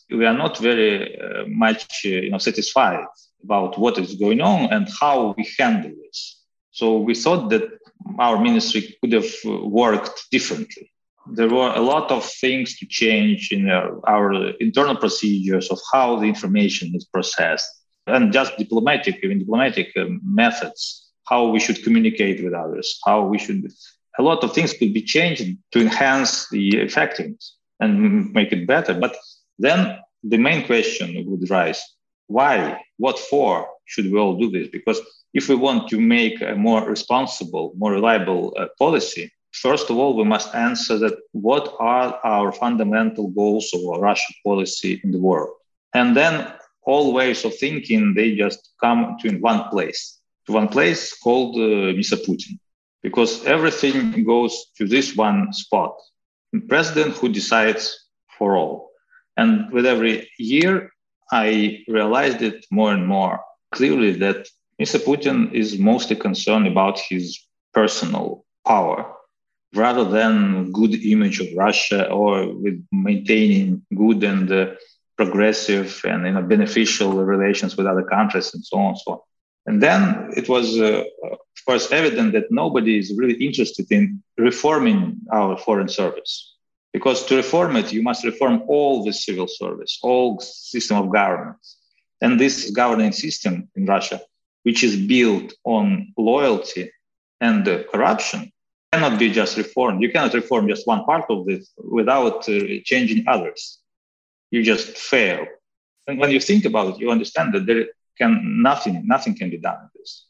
we 0.10 0.25
are 0.25 0.34
not 0.34 0.58
very 0.58 1.20
uh, 1.20 1.44
much 1.48 2.06
uh, 2.06 2.10
you 2.10 2.29
know, 2.29 2.38
satisfied 2.38 3.03
about 3.44 3.77
what 3.77 3.98
is 3.98 4.15
going 4.15 4.39
on 4.39 4.72
and 4.72 4.88
how 5.00 5.36
we 5.38 5.46
handle 5.60 5.91
this. 6.06 6.41
So 6.72 6.98
we 6.98 7.13
thought 7.13 7.50
that 7.50 7.63
our 8.20 8.41
ministry 8.41 8.96
could 9.01 9.12
have 9.12 9.32
uh, 9.46 9.67
worked 9.67 10.27
differently 10.32 10.91
there 11.34 11.50
were 11.50 11.74
a 11.75 11.81
lot 11.81 12.12
of 12.12 12.24
things 12.24 12.77
to 12.77 12.86
change 12.86 13.51
in 13.51 13.69
our, 13.69 14.00
our 14.07 14.34
internal 14.60 14.96
procedures 14.96 15.69
of 15.69 15.79
how 15.91 16.19
the 16.19 16.25
information 16.25 16.91
is 16.96 17.05
processed 17.05 17.67
and 18.07 18.31
just 18.31 18.57
diplomatic 18.57 19.19
even 19.24 19.39
diplomatic 19.39 19.89
um, 19.98 20.22
methods 20.24 21.12
how 21.25 21.48
we 21.48 21.60
should 21.60 21.84
communicate 21.84 22.43
with 22.43 22.53
others 22.53 23.00
how 23.05 23.25
we 23.25 23.38
should 23.38 23.69
a 24.19 24.24
lot 24.24 24.43
of 24.43 24.53
things 24.53 24.74
could 24.74 24.93
be 24.93 25.01
changed 25.01 25.57
to 25.72 25.79
enhance 25.79 26.50
the 26.50 26.77
effectiveness 26.77 27.55
and 27.79 28.31
make 28.34 28.51
it 28.51 28.67
better. 28.67 28.93
But 28.93 29.15
then 29.60 30.00
the 30.24 30.38
main 30.38 30.65
question 30.65 31.24
would 31.27 31.50
rise 31.50 31.81
why 32.27 32.81
what 32.98 33.17
for 33.17 33.69
should 33.86 34.12
we 34.12 34.19
all 34.19 34.38
do 34.38 34.51
this? 34.51 34.67
Because 34.67 35.00
if 35.34 35.48
we 35.48 35.55
want 35.55 35.88
to 35.89 36.00
make 36.00 36.41
a 36.41 36.55
more 36.55 36.84
responsible 36.89 37.74
more 37.77 37.91
reliable 37.91 38.53
uh, 38.57 38.65
policy 38.77 39.31
First 39.53 39.89
of 39.89 39.97
all, 39.97 40.15
we 40.15 40.23
must 40.23 40.53
answer 40.53 40.97
that 40.99 41.17
what 41.31 41.73
are 41.79 42.19
our 42.23 42.51
fundamental 42.51 43.29
goals 43.29 43.71
of 43.73 43.81
Russian 44.01 44.35
policy 44.43 45.01
in 45.03 45.11
the 45.11 45.19
world? 45.19 45.49
And 45.93 46.15
then 46.15 46.47
all 46.83 47.13
ways 47.13 47.43
of 47.43 47.55
thinking, 47.55 48.13
they 48.13 48.35
just 48.35 48.73
come 48.79 49.17
to 49.21 49.37
one 49.39 49.67
place, 49.69 50.19
to 50.45 50.53
one 50.53 50.67
place 50.67 51.17
called 51.17 51.55
uh, 51.55 51.93
Mr. 51.99 52.17
Putin, 52.25 52.59
because 53.01 53.43
everything 53.45 54.23
goes 54.23 54.67
to 54.77 54.87
this 54.87 55.15
one 55.15 55.51
spot. 55.53 55.95
The 56.53 56.61
president 56.61 57.15
who 57.15 57.29
decides 57.29 58.07
for 58.37 58.55
all. 58.55 58.91
And 59.37 59.71
with 59.71 59.85
every 59.85 60.29
year, 60.37 60.91
I 61.31 61.83
realized 61.87 62.41
it 62.41 62.65
more 62.71 62.93
and 62.93 63.05
more 63.05 63.39
clearly 63.73 64.13
that 64.13 64.47
Mr. 64.81 64.99
Putin 64.99 65.51
is 65.53 65.77
mostly 65.79 66.15
concerned 66.15 66.67
about 66.67 66.99
his 66.99 67.39
personal 67.73 68.45
power 68.65 69.16
rather 69.77 70.03
than 70.03 70.72
good 70.72 70.93
image 70.96 71.39
of 71.39 71.48
Russia 71.55 72.10
or 72.10 72.53
with 72.53 72.84
maintaining 72.91 73.86
good 73.96 74.24
and 74.24 74.51
uh, 74.51 74.74
progressive 75.15 76.01
and 76.03 76.25
you 76.25 76.31
know, 76.31 76.41
beneficial 76.41 77.13
relations 77.13 77.77
with 77.77 77.88
other 77.88 78.03
countries 78.03 78.53
and 78.53 78.65
so 78.65 78.77
on 78.77 78.89
and 78.89 78.98
so 79.00 79.12
on. 79.13 79.19
And 79.67 79.84
then 79.84 80.31
it 80.36 80.48
was, 80.48 80.79
uh, 80.79 81.03
of 81.31 81.65
course, 81.65 81.91
evident 81.91 82.31
that 82.34 82.51
nobody 82.51 82.98
is 82.98 83.13
really 83.17 83.34
interested 83.46 83.91
in 83.91 84.24
reforming 84.38 85.17
our 85.31 85.57
foreign 85.57 85.89
service. 85.89 86.55
Because 86.93 87.25
to 87.25 87.36
reform 87.36 87.75
it, 87.75 87.91
you 87.91 88.01
must 88.01 88.24
reform 88.24 88.63
all 88.67 89.03
the 89.03 89.12
civil 89.12 89.48
service, 89.48 90.00
all 90.01 90.39
system 90.39 90.98
of 90.98 91.12
governance. 91.12 91.77
And 92.22 92.39
this 92.39 92.72
governing 92.72 93.12
system 93.12 93.69
in 93.75 93.86
Russia, 93.86 94.22
which 94.63 94.84
is 94.84 94.96
built 94.96 95.53
on 95.65 96.13
loyalty 96.17 96.91
and 97.41 97.67
uh, 97.67 97.84
corruption, 97.91 98.51
cannot 98.91 99.20
be 99.20 99.32
just 99.32 99.58
reformed. 99.58 100.01
You 100.01 100.12
cannot 100.12 100.34
reform 100.34 100.67
just 100.67 100.88
one 100.88 101.03
part 101.06 101.25
of 101.29 101.46
this 101.46 101.72
without 101.77 102.48
uh, 102.50 102.60
changing 102.84 103.25
others. 103.27 103.79
You 104.51 104.63
just 104.63 104.98
fail. 104.98 105.46
And 106.08 106.20
when 106.20 106.32
you 106.32 106.39
think 106.39 106.65
about 106.65 106.96
it, 106.96 107.00
you 107.00 107.12
understand 107.12 107.53
that 107.53 107.65
there 107.65 107.88
can 108.17 108.62
nothing, 108.62 109.06
nothing 109.06 109.36
can 109.36 109.50
be 109.50 109.58
done 109.58 109.77
with 109.84 110.01
this. 110.01 110.25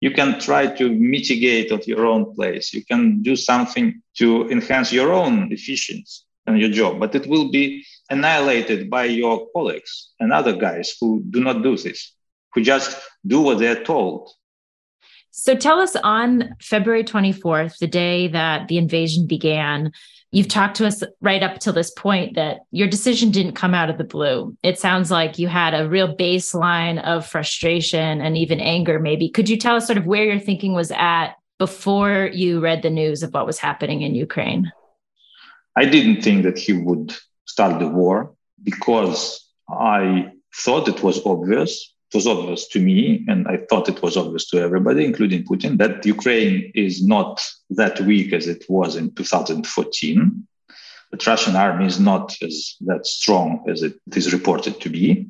You 0.00 0.10
can 0.12 0.40
try 0.40 0.66
to 0.66 0.88
mitigate 0.88 1.70
at 1.72 1.86
your 1.86 2.06
own 2.06 2.34
place. 2.34 2.72
You 2.72 2.84
can 2.84 3.22
do 3.22 3.36
something 3.36 4.00
to 4.16 4.50
enhance 4.50 4.92
your 4.92 5.12
own 5.12 5.52
efficiency 5.52 6.22
and 6.46 6.58
your 6.58 6.70
job, 6.70 6.98
but 6.98 7.14
it 7.14 7.26
will 7.26 7.50
be 7.50 7.84
annihilated 8.08 8.88
by 8.88 9.04
your 9.04 9.46
colleagues 9.54 10.12
and 10.18 10.32
other 10.32 10.54
guys 10.56 10.96
who 10.98 11.22
do 11.28 11.40
not 11.40 11.62
do 11.62 11.76
this, 11.76 12.14
who 12.54 12.62
just 12.62 12.98
do 13.26 13.42
what 13.42 13.58
they're 13.58 13.84
told 13.84 14.30
so 15.30 15.54
tell 15.54 15.80
us 15.80 15.96
on 15.96 16.54
February 16.60 17.04
24th, 17.04 17.78
the 17.78 17.86
day 17.86 18.28
that 18.28 18.68
the 18.68 18.78
invasion 18.78 19.26
began, 19.26 19.92
you've 20.32 20.48
talked 20.48 20.76
to 20.76 20.86
us 20.86 21.02
right 21.20 21.42
up 21.42 21.58
till 21.58 21.72
this 21.72 21.90
point 21.90 22.34
that 22.34 22.60
your 22.70 22.88
decision 22.88 23.30
didn't 23.30 23.54
come 23.54 23.74
out 23.74 23.90
of 23.90 23.98
the 23.98 24.04
blue. 24.04 24.56
It 24.62 24.78
sounds 24.78 25.10
like 25.10 25.38
you 25.38 25.48
had 25.48 25.74
a 25.74 25.88
real 25.88 26.16
baseline 26.16 27.02
of 27.02 27.26
frustration 27.26 28.20
and 28.20 28.36
even 28.36 28.60
anger, 28.60 28.98
maybe. 28.98 29.28
Could 29.28 29.48
you 29.48 29.56
tell 29.56 29.76
us 29.76 29.86
sort 29.86 29.98
of 29.98 30.06
where 30.06 30.24
your 30.24 30.38
thinking 30.38 30.72
was 30.72 30.90
at 30.92 31.34
before 31.58 32.30
you 32.32 32.60
read 32.60 32.82
the 32.82 32.90
news 32.90 33.22
of 33.22 33.32
what 33.34 33.46
was 33.46 33.58
happening 33.58 34.02
in 34.02 34.14
Ukraine? 34.14 34.70
I 35.76 35.84
didn't 35.84 36.22
think 36.22 36.42
that 36.44 36.58
he 36.58 36.72
would 36.72 37.14
start 37.44 37.78
the 37.78 37.88
war 37.88 38.34
because 38.62 39.48
I 39.68 40.32
thought 40.54 40.88
it 40.88 41.02
was 41.02 41.24
obvious 41.24 41.94
it 42.10 42.16
was 42.16 42.26
obvious 42.26 42.66
to 42.68 42.80
me, 42.80 43.24
and 43.28 43.46
I 43.46 43.58
thought 43.68 43.88
it 43.88 44.02
was 44.02 44.16
obvious 44.16 44.48
to 44.48 44.58
everybody, 44.58 45.04
including 45.04 45.44
Putin, 45.44 45.78
that 45.78 46.04
Ukraine 46.04 46.72
is 46.74 47.06
not 47.06 47.40
that 47.70 48.00
weak 48.00 48.32
as 48.32 48.48
it 48.48 48.64
was 48.68 48.96
in 48.96 49.14
2014. 49.14 50.46
The 51.12 51.24
Russian 51.24 51.54
army 51.54 51.86
is 51.86 52.00
not 52.00 52.36
as 52.42 52.74
that 52.80 53.06
strong 53.06 53.64
as 53.68 53.82
it 53.84 53.94
is 54.16 54.32
reported 54.32 54.80
to 54.80 54.88
be, 54.88 55.28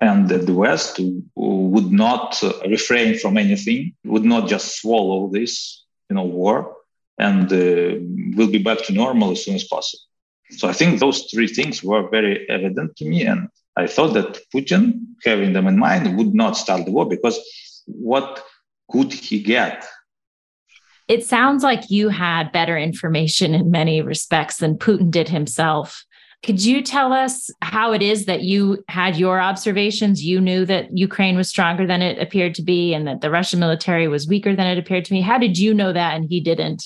and 0.00 0.28
that 0.28 0.46
the 0.46 0.54
West 0.54 1.00
would 1.34 1.90
not 1.90 2.40
refrain 2.68 3.18
from 3.18 3.36
anything, 3.36 3.94
would 4.04 4.24
not 4.24 4.48
just 4.48 4.80
swallow 4.80 5.30
this, 5.32 5.84
you 6.08 6.14
know, 6.14 6.24
war, 6.24 6.76
and 7.18 7.52
uh, 7.52 7.98
will 8.36 8.50
be 8.50 8.62
back 8.62 8.84
to 8.84 8.92
normal 8.92 9.32
as 9.32 9.44
soon 9.44 9.56
as 9.56 9.64
possible. 9.64 10.04
So 10.50 10.68
I 10.68 10.72
think 10.74 11.00
those 11.00 11.24
three 11.24 11.48
things 11.48 11.82
were 11.82 12.08
very 12.08 12.48
evident 12.48 12.96
to 12.98 13.04
me, 13.04 13.24
and 13.24 13.48
I 13.76 13.86
thought 13.86 14.14
that 14.14 14.38
Putin, 14.54 15.00
having 15.24 15.52
them 15.52 15.66
in 15.66 15.78
mind, 15.78 16.16
would 16.16 16.34
not 16.34 16.56
start 16.56 16.84
the 16.84 16.92
war 16.92 17.08
because 17.08 17.38
what 17.86 18.44
could 18.90 19.12
he 19.12 19.42
get? 19.42 19.84
It 21.08 21.26
sounds 21.26 21.64
like 21.64 21.90
you 21.90 22.08
had 22.08 22.52
better 22.52 22.76
information 22.76 23.54
in 23.54 23.70
many 23.70 24.00
respects 24.00 24.58
than 24.58 24.78
Putin 24.78 25.10
did 25.10 25.28
himself. 25.28 26.04
Could 26.42 26.64
you 26.64 26.82
tell 26.82 27.12
us 27.12 27.50
how 27.60 27.92
it 27.92 28.00
is 28.00 28.24
that 28.24 28.42
you 28.42 28.82
had 28.88 29.16
your 29.16 29.40
observations? 29.40 30.24
You 30.24 30.40
knew 30.40 30.64
that 30.64 30.96
Ukraine 30.96 31.36
was 31.36 31.48
stronger 31.48 31.86
than 31.86 32.00
it 32.00 32.18
appeared 32.18 32.54
to 32.54 32.62
be 32.62 32.94
and 32.94 33.06
that 33.06 33.20
the 33.20 33.30
Russian 33.30 33.60
military 33.60 34.08
was 34.08 34.26
weaker 34.26 34.56
than 34.56 34.66
it 34.66 34.78
appeared 34.78 35.04
to 35.06 35.12
me. 35.12 35.20
How 35.20 35.36
did 35.36 35.58
you 35.58 35.74
know 35.74 35.92
that 35.92 36.14
and 36.14 36.24
he 36.24 36.40
didn't? 36.40 36.84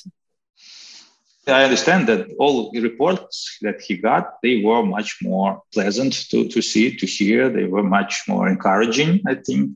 I 1.47 1.65
understand 1.65 2.09
that 2.09 2.29
all 2.39 2.71
the 2.71 2.81
reports 2.81 3.59
that 3.61 3.81
he 3.81 3.97
got, 3.97 4.41
they 4.43 4.63
were 4.63 4.83
much 4.83 5.19
more 5.23 5.63
pleasant 5.73 6.29
to, 6.31 6.49
to 6.49 6.63
see, 6.63 6.97
to 6.97 7.07
hear. 7.07 7.51
They 7.51 7.65
were 7.65 7.83
much 7.83 8.23
more 8.27 8.49
encouraging, 8.49 9.21
I 9.27 9.35
think. 9.35 9.73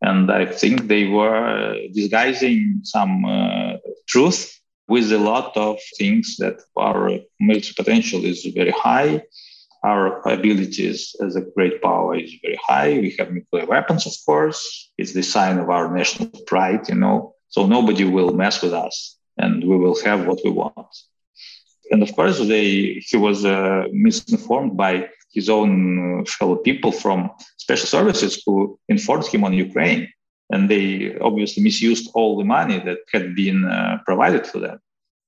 And 0.00 0.30
I 0.30 0.46
think 0.46 0.86
they 0.86 1.06
were 1.06 1.76
disguising 1.92 2.80
some 2.84 3.24
uh, 3.24 3.74
truth 4.06 4.60
with 4.88 5.12
a 5.12 5.18
lot 5.18 5.56
of 5.56 5.78
things 5.98 6.36
that 6.38 6.60
our 6.76 7.18
military 7.40 7.74
potential 7.76 8.24
is 8.24 8.44
very 8.54 8.72
high. 8.72 9.22
Our 9.84 10.20
abilities 10.28 11.16
as 11.20 11.34
a 11.34 11.40
great 11.40 11.82
power 11.82 12.16
is 12.16 12.32
very 12.42 12.58
high. 12.64 12.90
We 12.98 13.16
have 13.18 13.32
nuclear 13.32 13.66
weapons, 13.66 14.06
of 14.06 14.12
course. 14.24 14.90
It's 14.98 15.12
the 15.12 15.22
sign 15.22 15.58
of 15.58 15.70
our 15.70 15.92
national 15.92 16.30
pride, 16.46 16.88
you 16.88 16.94
know. 16.94 17.34
So 17.48 17.66
nobody 17.66 18.04
will 18.04 18.32
mess 18.32 18.62
with 18.62 18.72
us 18.72 19.18
and 19.38 19.64
we 19.64 19.76
will 19.76 19.98
have 20.04 20.26
what 20.26 20.40
we 20.44 20.50
want. 20.50 20.94
And 21.90 22.02
of 22.02 22.14
course, 22.14 22.38
they, 22.38 23.02
he 23.08 23.16
was 23.16 23.44
uh, 23.44 23.84
misinformed 23.92 24.76
by 24.76 25.08
his 25.32 25.48
own 25.48 26.24
fellow 26.26 26.56
people 26.56 26.92
from 26.92 27.30
special 27.56 27.86
services 27.86 28.42
who 28.44 28.78
informed 28.88 29.26
him 29.26 29.44
on 29.44 29.52
Ukraine. 29.52 30.08
And 30.50 30.68
they 30.68 31.16
obviously 31.18 31.62
misused 31.62 32.10
all 32.14 32.36
the 32.36 32.44
money 32.44 32.78
that 32.78 32.98
had 33.12 33.34
been 33.34 33.64
uh, 33.64 33.98
provided 34.04 34.46
for 34.46 34.58
them. 34.58 34.78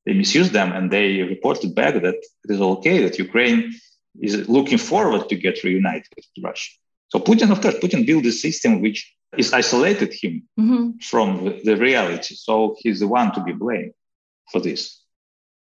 They 0.04 0.12
misused 0.12 0.52
them 0.52 0.72
and 0.72 0.90
they 0.90 1.22
reported 1.22 1.74
back 1.74 1.94
that 1.94 2.18
it 2.44 2.50
is 2.54 2.60
okay 2.60 3.02
that 3.04 3.18
Ukraine 3.18 3.72
is 4.20 4.48
looking 4.48 4.78
forward 4.78 5.28
to 5.28 5.36
get 5.36 5.64
reunited 5.64 6.12
with 6.14 6.26
Russia. 6.42 6.72
So 7.08 7.18
Putin, 7.20 7.50
of 7.50 7.60
course, 7.60 7.76
Putin 7.76 8.06
built 8.06 8.26
a 8.26 8.32
system 8.32 8.82
which 8.82 9.14
is 9.38 9.52
isolated 9.52 10.12
him 10.12 10.46
mm-hmm. 10.58 10.98
from 11.00 11.44
the, 11.44 11.60
the, 11.64 11.76
reality. 11.76 12.34
So 12.34 12.76
he's 12.78 13.00
the 13.00 13.08
one 13.08 13.32
to 13.34 13.42
be 13.42 13.52
blamed 13.52 13.92
for 14.50 14.60
this. 14.60 15.00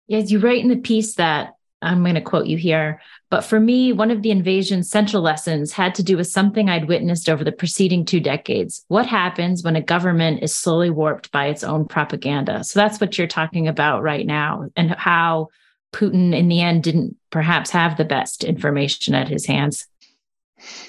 Yes, 0.06 0.30
you 0.30 0.38
write 0.38 0.62
in 0.62 0.68
the 0.68 0.76
piece 0.76 1.14
that 1.14 1.54
I'm 1.82 2.02
going 2.02 2.14
to 2.14 2.20
quote 2.20 2.46
you 2.46 2.56
here, 2.56 3.00
but 3.30 3.42
for 3.42 3.60
me, 3.60 3.92
one 3.92 4.10
of 4.10 4.22
the 4.22 4.30
invasion's 4.30 4.88
central 4.88 5.22
lessons 5.22 5.72
had 5.72 5.94
to 5.96 6.02
do 6.02 6.16
with 6.16 6.26
something 6.28 6.68
I'd 6.68 6.88
witnessed 6.88 7.28
over 7.28 7.44
the 7.44 7.52
preceding 7.52 8.04
two 8.04 8.20
decades. 8.20 8.84
What 8.88 9.06
happens 9.06 9.62
when 9.62 9.76
a 9.76 9.82
government 9.82 10.42
is 10.42 10.54
slowly 10.54 10.90
warped 10.90 11.30
by 11.32 11.46
its 11.46 11.62
own 11.62 11.86
propaganda? 11.86 12.64
So 12.64 12.80
that's 12.80 13.00
what 13.00 13.18
you're 13.18 13.26
talking 13.26 13.68
about 13.68 14.02
right 14.02 14.26
now, 14.26 14.68
and 14.76 14.92
how 14.92 15.48
Putin, 15.92 16.34
in 16.34 16.48
the 16.48 16.60
end, 16.60 16.82
didn't 16.82 17.16
perhaps 17.30 17.70
have 17.70 17.96
the 17.96 18.04
best 18.04 18.44
information 18.44 19.14
at 19.14 19.28
his 19.28 19.46
hands. 19.46 19.86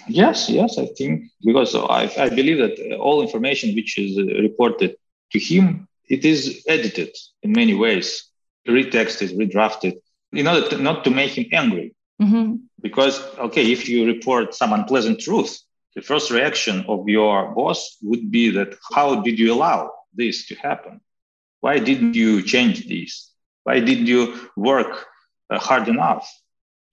Yes, 0.07 0.49
yes, 0.49 0.77
I 0.77 0.85
think 0.85 1.29
because 1.43 1.75
I, 1.75 2.09
I 2.17 2.29
believe 2.29 2.59
that 2.59 2.97
all 2.97 3.21
information 3.21 3.75
which 3.75 3.97
is 3.97 4.17
reported 4.17 4.95
to 5.31 5.39
him, 5.39 5.87
it 6.07 6.23
is 6.23 6.63
edited 6.67 7.15
in 7.43 7.51
many 7.51 7.73
ways, 7.73 8.23
retexted, 8.67 9.35
redrafted, 9.37 9.97
in 10.31 10.47
order 10.47 10.69
to, 10.69 10.77
not 10.77 11.03
to 11.03 11.11
make 11.11 11.37
him 11.37 11.45
angry. 11.51 11.93
Mm-hmm. 12.21 12.55
Because 12.81 13.21
okay, 13.37 13.71
if 13.71 13.89
you 13.89 14.05
report 14.05 14.55
some 14.55 14.73
unpleasant 14.73 15.19
truth, 15.19 15.59
the 15.95 16.01
first 16.01 16.31
reaction 16.31 16.85
of 16.87 17.07
your 17.09 17.53
boss 17.53 17.97
would 18.01 18.31
be 18.31 18.49
that 18.51 18.75
how 18.93 19.21
did 19.21 19.37
you 19.37 19.53
allow 19.53 19.91
this 20.13 20.47
to 20.47 20.55
happen? 20.55 21.01
Why 21.59 21.79
didn't 21.79 22.15
you 22.15 22.41
change 22.43 22.87
this? 22.87 23.31
Why 23.63 23.79
didn't 23.79 24.07
you 24.07 24.49
work 24.55 25.05
uh, 25.49 25.59
hard 25.59 25.87
enough 25.87 26.31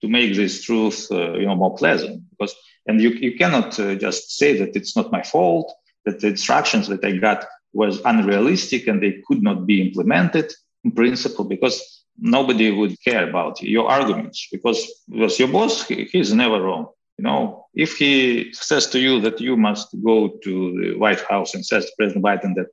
to 0.05 0.11
make 0.11 0.35
this 0.35 0.63
truth, 0.63 1.07
uh, 1.11 1.33
you 1.33 1.45
know, 1.45 1.55
more 1.55 1.75
pleasant? 1.75 2.23
Because 2.31 2.55
and 2.87 3.01
you, 3.01 3.09
you 3.09 3.35
cannot 3.37 3.79
uh, 3.79 3.95
just 3.95 4.37
say 4.37 4.57
that 4.59 4.75
it's 4.75 4.95
not 4.95 5.11
my 5.11 5.23
fault, 5.23 5.73
that 6.05 6.19
the 6.19 6.27
instructions 6.27 6.87
that 6.87 7.03
I 7.03 7.13
got 7.13 7.45
was 7.73 7.99
unrealistic 8.05 8.87
and 8.87 9.01
they 9.01 9.23
could 9.27 9.41
not 9.41 9.65
be 9.65 9.81
implemented 9.81 10.53
in 10.83 10.91
principle 10.91 11.45
because 11.45 12.03
nobody 12.17 12.71
would 12.71 12.95
care 13.03 13.27
about 13.27 13.61
your 13.61 13.89
arguments 13.89 14.47
because, 14.51 14.79
because 15.09 15.39
your 15.39 15.47
boss, 15.47 15.85
he, 15.87 16.05
he's 16.05 16.33
never 16.33 16.61
wrong. 16.61 16.87
You 17.17 17.23
know, 17.23 17.65
if 17.73 17.95
he 17.97 18.53
says 18.53 18.87
to 18.87 18.99
you 18.99 19.21
that 19.21 19.41
you 19.41 19.57
must 19.57 19.87
go 20.03 20.37
to 20.43 20.81
the 20.81 20.99
White 20.99 21.21
House 21.21 21.55
and 21.55 21.65
says 21.65 21.85
to 21.85 21.91
President 21.97 22.23
Biden 22.23 22.53
that 22.55 22.67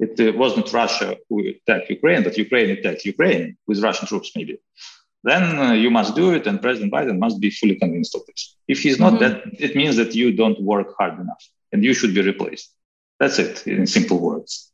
it 0.00 0.20
uh, 0.20 0.36
wasn't 0.36 0.72
Russia 0.72 1.16
who 1.28 1.46
attacked 1.48 1.88
Ukraine, 1.88 2.24
that 2.24 2.36
Ukraine 2.36 2.70
attacked 2.70 3.04
Ukraine 3.04 3.56
with 3.68 3.82
Russian 3.82 4.08
troops, 4.08 4.32
maybe 4.36 4.58
then 5.24 5.58
uh, 5.58 5.72
you 5.72 5.90
must 5.90 6.14
do 6.14 6.32
it, 6.32 6.46
and 6.46 6.60
President 6.60 6.92
Biden 6.92 7.18
must 7.18 7.40
be 7.40 7.50
fully 7.50 7.76
convinced 7.76 8.14
of 8.14 8.20
this. 8.26 8.56
If 8.68 8.80
he's 8.82 9.00
not, 9.00 9.14
mm-hmm. 9.14 9.24
that 9.24 9.42
it 9.58 9.74
means 9.74 9.96
that 9.96 10.14
you 10.14 10.32
don't 10.32 10.60
work 10.62 10.94
hard 10.98 11.18
enough, 11.18 11.48
and 11.72 11.82
you 11.82 11.94
should 11.94 12.14
be 12.14 12.20
replaced. 12.20 12.70
That's 13.18 13.38
it, 13.38 13.66
in 13.66 13.86
simple 13.86 14.18
words. 14.20 14.70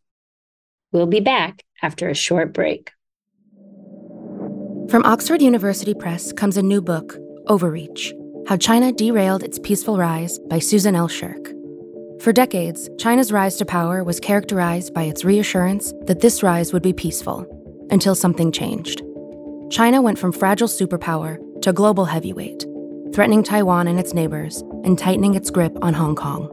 We'll 0.92 1.06
be 1.06 1.20
back 1.20 1.62
after 1.82 2.08
a 2.08 2.14
short 2.14 2.52
break. 2.52 2.90
From 4.90 5.04
Oxford 5.04 5.40
University 5.40 5.94
Press 5.94 6.32
comes 6.32 6.56
a 6.56 6.62
new 6.62 6.82
book, 6.82 7.16
Overreach 7.46 8.12
How 8.48 8.56
China 8.56 8.90
Derailed 8.90 9.44
Its 9.44 9.60
Peaceful 9.60 9.96
Rise 9.98 10.40
by 10.48 10.58
Susan 10.58 10.96
L. 10.96 11.06
Shirk. 11.06 11.52
For 12.20 12.32
decades, 12.32 12.90
China's 12.98 13.30
rise 13.30 13.56
to 13.58 13.64
power 13.64 14.02
was 14.02 14.18
characterized 14.18 14.92
by 14.92 15.04
its 15.04 15.24
reassurance 15.24 15.92
that 16.06 16.20
this 16.20 16.42
rise 16.42 16.72
would 16.72 16.82
be 16.82 16.92
peaceful, 16.92 17.46
until 17.90 18.16
something 18.16 18.50
changed. 18.50 19.02
China 19.70 20.02
went 20.02 20.18
from 20.18 20.33
fragile 20.33 20.66
superpower 20.66 21.38
to 21.62 21.72
global 21.72 22.04
heavyweight, 22.04 22.66
threatening 23.14 23.44
Taiwan 23.44 23.87
and 23.87 24.00
its 24.00 24.12
neighbors 24.12 24.62
and 24.83 24.98
tightening 24.98 25.37
its 25.37 25.48
grip 25.48 25.72
on 25.80 25.94
Hong 25.94 26.16
Kong. 26.16 26.50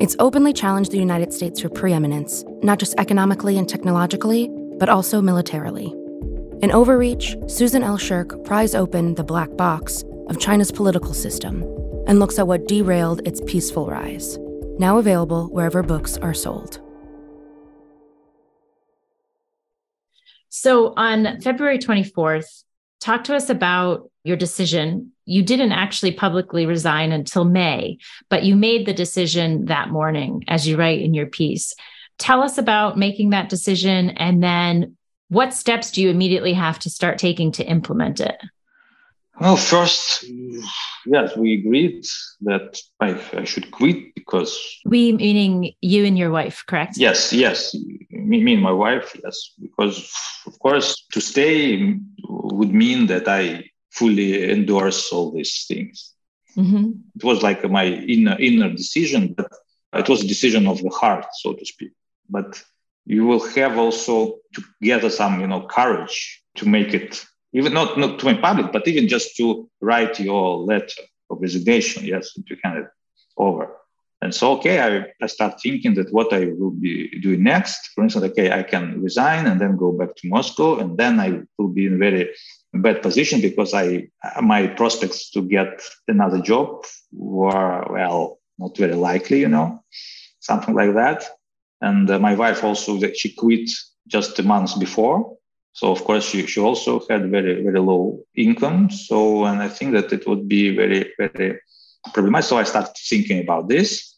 It's 0.00 0.16
openly 0.18 0.52
challenged 0.52 0.90
the 0.90 0.98
United 0.98 1.32
States 1.32 1.60
for 1.60 1.68
preeminence, 1.68 2.44
not 2.62 2.80
just 2.80 2.96
economically 2.98 3.56
and 3.56 3.68
technologically, 3.68 4.50
but 4.78 4.88
also 4.88 5.22
militarily. 5.22 5.86
In 6.60 6.72
Overreach, 6.72 7.36
Susan 7.48 7.84
L. 7.84 7.98
Shirk 7.98 8.44
pries 8.44 8.74
open 8.74 9.14
the 9.14 9.22
black 9.22 9.56
box 9.56 10.02
of 10.28 10.40
China's 10.40 10.72
political 10.72 11.14
system 11.14 11.62
and 12.08 12.18
looks 12.18 12.36
at 12.36 12.48
what 12.48 12.66
derailed 12.66 13.24
its 13.26 13.40
peaceful 13.46 13.86
rise. 13.86 14.38
Now 14.78 14.98
available 14.98 15.46
wherever 15.50 15.84
books 15.84 16.18
are 16.18 16.34
sold. 16.34 16.80
So 20.58 20.94
on 20.96 21.42
February 21.42 21.78
24th, 21.78 22.64
talk 22.98 23.24
to 23.24 23.36
us 23.36 23.50
about 23.50 24.10
your 24.24 24.38
decision. 24.38 25.12
You 25.26 25.42
didn't 25.42 25.72
actually 25.72 26.12
publicly 26.12 26.64
resign 26.64 27.12
until 27.12 27.44
May, 27.44 27.98
but 28.30 28.42
you 28.42 28.56
made 28.56 28.86
the 28.86 28.94
decision 28.94 29.66
that 29.66 29.90
morning, 29.90 30.44
as 30.48 30.66
you 30.66 30.78
write 30.78 31.02
in 31.02 31.12
your 31.12 31.26
piece. 31.26 31.74
Tell 32.18 32.42
us 32.42 32.56
about 32.56 32.96
making 32.96 33.30
that 33.30 33.50
decision 33.50 34.08
and 34.08 34.42
then 34.42 34.96
what 35.28 35.52
steps 35.52 35.90
do 35.90 36.00
you 36.00 36.08
immediately 36.08 36.54
have 36.54 36.78
to 36.78 36.90
start 36.90 37.18
taking 37.18 37.52
to 37.52 37.64
implement 37.66 38.18
it? 38.20 38.36
Well, 39.38 39.56
first, 39.56 40.24
yes, 41.04 41.36
we 41.36 41.54
agreed 41.54 42.06
that 42.42 42.78
I, 43.00 43.20
I, 43.34 43.44
should 43.44 43.70
quit 43.70 44.14
because. 44.14 44.58
We 44.86 45.12
meaning 45.12 45.74
you 45.82 46.06
and 46.06 46.16
your 46.16 46.30
wife, 46.30 46.64
correct? 46.66 46.96
Yes, 46.96 47.32
yes. 47.32 47.74
Me, 48.10 48.42
me 48.42 48.54
and 48.54 48.62
my 48.62 48.72
wife, 48.72 49.14
yes. 49.22 49.52
Because, 49.60 50.10
of 50.46 50.58
course, 50.58 51.06
to 51.12 51.20
stay 51.20 51.98
would 52.28 52.72
mean 52.72 53.08
that 53.08 53.28
I 53.28 53.68
fully 53.90 54.50
endorse 54.50 55.12
all 55.12 55.32
these 55.32 55.66
things. 55.68 56.14
Mm-hmm. 56.56 56.92
It 57.16 57.24
was 57.24 57.42
like 57.42 57.62
my 57.70 57.84
inner, 57.84 58.36
inner 58.38 58.70
decision, 58.70 59.34
but 59.34 59.52
it 59.92 60.08
was 60.08 60.24
a 60.24 60.28
decision 60.28 60.66
of 60.66 60.82
the 60.82 60.88
heart, 60.88 61.26
so 61.34 61.52
to 61.52 61.64
speak. 61.66 61.92
But 62.30 62.62
you 63.04 63.26
will 63.26 63.46
have 63.50 63.76
also 63.76 64.38
to 64.54 64.64
gather 64.82 65.10
some, 65.10 65.40
you 65.40 65.46
know, 65.46 65.66
courage 65.66 66.42
to 66.56 66.66
make 66.66 66.94
it 66.94 67.24
even 67.52 67.72
not, 67.72 67.98
not 67.98 68.18
to 68.18 68.26
make 68.26 68.40
public, 68.40 68.72
but 68.72 68.86
even 68.88 69.08
just 69.08 69.36
to 69.36 69.68
write 69.80 70.20
your 70.20 70.58
letter 70.58 71.02
of 71.30 71.40
resignation, 71.40 72.04
yes, 72.04 72.32
to 72.32 72.56
hand 72.62 72.78
it 72.78 72.86
over. 73.36 73.70
And 74.22 74.34
so, 74.34 74.52
okay, 74.52 74.80
I, 74.80 75.06
I 75.22 75.26
start 75.26 75.60
thinking 75.60 75.94
that 75.94 76.12
what 76.12 76.32
I 76.32 76.46
will 76.46 76.70
be 76.70 77.20
doing 77.20 77.42
next, 77.42 77.90
for 77.94 78.02
instance, 78.02 78.24
okay, 78.26 78.50
I 78.50 78.62
can 78.62 79.02
resign 79.02 79.46
and 79.46 79.60
then 79.60 79.76
go 79.76 79.92
back 79.92 80.16
to 80.16 80.28
Moscow, 80.28 80.78
and 80.78 80.96
then 80.96 81.20
I 81.20 81.42
will 81.58 81.68
be 81.68 81.86
in 81.86 81.98
very 81.98 82.30
bad 82.72 83.02
position 83.02 83.40
because 83.40 83.72
I 83.72 84.08
my 84.42 84.66
prospects 84.66 85.30
to 85.30 85.42
get 85.42 85.80
another 86.08 86.40
job 86.40 86.84
were 87.12 87.86
well 87.90 88.38
not 88.58 88.76
very 88.76 88.94
likely, 88.94 89.40
you 89.40 89.48
know, 89.48 89.82
something 90.40 90.74
like 90.74 90.94
that. 90.94 91.24
And 91.80 92.10
uh, 92.10 92.18
my 92.18 92.34
wife 92.34 92.64
also 92.64 92.96
that 92.98 93.16
she 93.16 93.34
quit 93.34 93.68
just 94.06 94.38
a 94.38 94.42
month 94.42 94.78
before, 94.78 95.35
so 95.76 95.92
of 95.92 96.02
course 96.04 96.24
she, 96.24 96.46
she 96.46 96.58
also 96.58 97.00
had 97.10 97.30
very 97.30 97.62
very 97.62 97.80
low 97.80 98.24
income. 98.34 98.90
So 98.90 99.44
and 99.44 99.60
I 99.60 99.68
think 99.68 99.92
that 99.92 100.10
it 100.10 100.26
would 100.26 100.48
be 100.48 100.74
very 100.74 101.12
very 101.18 101.60
problematic. 102.14 102.48
So 102.48 102.56
I 102.56 102.64
started 102.64 102.94
thinking 102.96 103.40
about 103.40 103.68
this. 103.68 104.16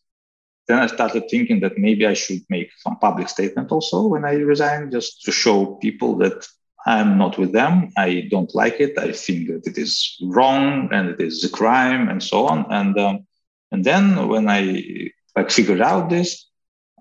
Then 0.68 0.79
I 0.79 0.87
started 0.87 1.25
thinking 1.29 1.59
that 1.62 1.77
maybe 1.77 2.07
I 2.07 2.14
should 2.14 2.42
make 2.49 2.71
some 2.79 2.97
public 3.01 3.29
statement 3.29 3.73
also 3.73 4.07
when 4.07 4.25
I 4.25 4.35
resign, 4.35 4.92
just 4.92 5.25
to 5.25 5.33
show 5.33 5.75
people 5.87 6.16
that 6.18 6.47
I'm 6.87 7.18
not 7.18 7.38
with 7.38 7.53
them. 7.53 7.90
I 7.97 8.29
don't 8.31 8.55
like 8.55 8.79
it. 8.79 8.97
I 8.97 9.11
think 9.11 9.49
that 9.49 9.66
it 9.66 9.79
is 9.79 10.16
wrong 10.23 10.90
and 10.92 11.09
it 11.09 11.21
is 11.21 11.42
a 11.42 11.51
crime 11.51 12.09
and 12.09 12.23
so 12.23 12.47
on. 12.47 12.66
And 12.71 12.97
um, 13.01 13.27
and 13.73 13.83
then 13.85 14.29
when 14.29 14.49
I 14.49 15.11
like 15.35 15.51
figured 15.51 15.83
out 15.83 16.09
this, 16.09 16.47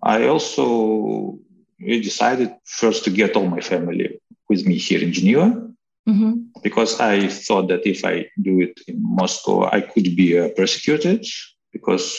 I 0.01 0.27
also 0.27 1.37
decided 1.79 2.55
first 2.65 3.03
to 3.03 3.11
get 3.11 3.35
all 3.35 3.45
my 3.45 3.61
family 3.61 4.19
with 4.49 4.65
me 4.65 4.77
here 4.77 5.01
in 5.01 5.13
Geneva. 5.13 5.63
Mm-hmm. 6.07 6.33
Because 6.63 6.99
I 7.01 7.27
thought 7.27 7.67
that 7.67 7.85
if 7.85 8.05
I 8.05 8.27
do 8.41 8.61
it 8.61 8.79
in 8.87 8.97
Moscow, 8.99 9.69
I 9.69 9.81
could 9.81 10.15
be 10.15 10.39
uh, 10.39 10.49
persecuted 10.55 11.25
because 11.73 12.17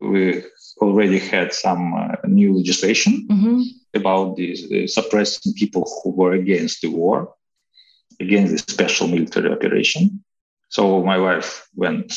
we 0.00 0.44
already 0.80 1.18
had 1.18 1.52
some 1.52 1.94
uh, 1.94 2.16
new 2.26 2.54
legislation 2.56 3.26
mm-hmm. 3.30 3.62
about 3.94 4.36
these 4.36 4.70
uh, 4.70 4.86
suppressing 4.86 5.54
people 5.54 5.90
who 6.02 6.10
were 6.10 6.32
against 6.32 6.82
the 6.82 6.88
war, 6.88 7.34
against 8.20 8.66
the 8.66 8.72
special 8.72 9.08
military 9.08 9.50
operation. 9.50 10.22
So 10.68 11.02
my 11.02 11.18
wife 11.18 11.68
went 11.74 12.14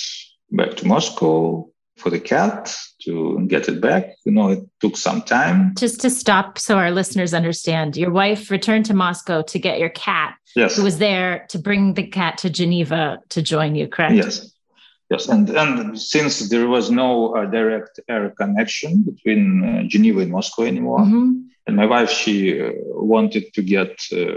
back 0.51 0.75
to 0.77 0.87
Moscow 0.87 1.69
for 1.97 2.09
the 2.09 2.19
cat 2.19 2.75
to 3.01 3.45
get 3.47 3.67
it 3.67 3.79
back. 3.81 4.15
You 4.25 4.31
know, 4.31 4.49
it 4.49 4.59
took 4.79 4.97
some 4.97 5.21
time. 5.21 5.73
Just 5.77 6.01
to 6.01 6.09
stop 6.09 6.57
so 6.57 6.77
our 6.77 6.91
listeners 6.91 7.33
understand, 7.33 7.95
your 7.95 8.11
wife 8.11 8.51
returned 8.51 8.85
to 8.85 8.93
Moscow 8.93 9.41
to 9.43 9.59
get 9.59 9.79
your 9.79 9.89
cat, 9.89 10.35
yes. 10.55 10.75
who 10.75 10.83
was 10.83 10.97
there 10.97 11.45
to 11.49 11.59
bring 11.59 11.93
the 11.93 12.07
cat 12.07 12.37
to 12.39 12.49
Geneva 12.49 13.19
to 13.29 13.41
join 13.41 13.75
you, 13.75 13.87
correct? 13.87 14.15
Yes. 14.15 14.51
Yes, 15.11 15.29
and, 15.29 15.47
and 15.51 16.01
since 16.01 16.49
there 16.49 16.67
was 16.67 16.89
no 16.89 17.35
uh, 17.35 17.45
direct 17.45 17.99
air 18.09 18.31
connection 18.31 19.03
between 19.03 19.63
uh, 19.63 19.83
Geneva 19.87 20.21
and 20.21 20.31
Moscow 20.31 20.63
anymore, 20.63 20.97
mm-hmm. 20.97 21.41
and 21.67 21.75
my 21.75 21.85
wife, 21.85 22.09
she 22.09 22.59
uh, 22.59 22.71
wanted 22.73 23.53
to 23.53 23.61
get 23.61 24.01
uh, 24.11 24.33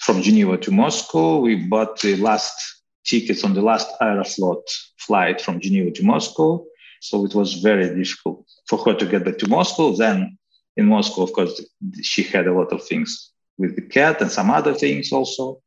from 0.00 0.20
Geneva 0.20 0.56
to 0.58 0.72
Moscow, 0.72 1.38
we 1.38 1.54
bought 1.68 2.00
the 2.00 2.16
last 2.16 2.82
tickets 3.06 3.44
on 3.44 3.54
the 3.54 3.62
last 3.62 3.88
Aeroflot 4.00 4.62
flight 4.96 5.40
from 5.40 5.60
Geneva 5.60 5.92
to 5.92 6.04
Moscow 6.04 6.64
so 7.00 7.24
it 7.24 7.34
was 7.34 7.54
very 7.54 7.94
difficult 7.94 8.46
for 8.68 8.78
her 8.84 8.94
to 8.94 9.06
get 9.06 9.24
back 9.24 9.38
to 9.38 9.48
Moscow. 9.48 9.94
Then 9.94 10.38
in 10.76 10.86
Moscow, 10.86 11.22
of 11.22 11.32
course, 11.32 11.60
she 12.02 12.22
had 12.22 12.46
a 12.46 12.52
lot 12.52 12.72
of 12.72 12.84
things 12.84 13.32
with 13.58 13.74
the 13.76 13.82
cat 13.82 14.20
and 14.20 14.30
some 14.30 14.50
other 14.50 14.74
things 14.74 15.12
also. 15.12 15.60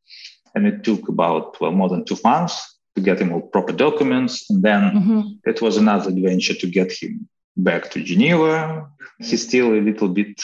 And 0.55 0.67
it 0.67 0.83
took 0.83 1.07
about 1.07 1.59
well, 1.61 1.71
more 1.71 1.89
than 1.89 2.05
two 2.05 2.17
months 2.23 2.79
to 2.95 3.01
get 3.01 3.19
him 3.19 3.31
all 3.31 3.41
proper 3.41 3.73
documents. 3.73 4.49
And 4.49 4.63
then 4.63 4.81
mm-hmm. 4.81 5.49
it 5.49 5.61
was 5.61 5.77
another 5.77 6.09
adventure 6.09 6.53
to 6.53 6.67
get 6.67 6.91
him 6.91 7.27
back 7.57 7.91
to 7.91 8.03
Geneva. 8.03 8.87
He's 9.19 9.47
still 9.47 9.73
a 9.73 9.81
little 9.81 10.09
bit 10.09 10.41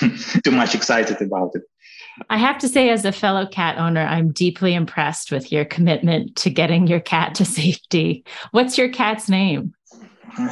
too 0.44 0.50
much 0.50 0.74
excited 0.74 1.20
about 1.20 1.52
it. 1.54 1.62
I 2.30 2.38
have 2.38 2.58
to 2.58 2.68
say, 2.68 2.90
as 2.90 3.04
a 3.04 3.12
fellow 3.12 3.46
cat 3.46 3.78
owner, 3.78 4.00
I'm 4.00 4.32
deeply 4.32 4.74
impressed 4.74 5.30
with 5.30 5.52
your 5.52 5.64
commitment 5.64 6.36
to 6.36 6.50
getting 6.50 6.86
your 6.86 7.00
cat 7.00 7.34
to 7.36 7.44
safety. 7.44 8.24
What's 8.50 8.76
your 8.76 8.88
cat's 8.88 9.28
name? 9.28 9.74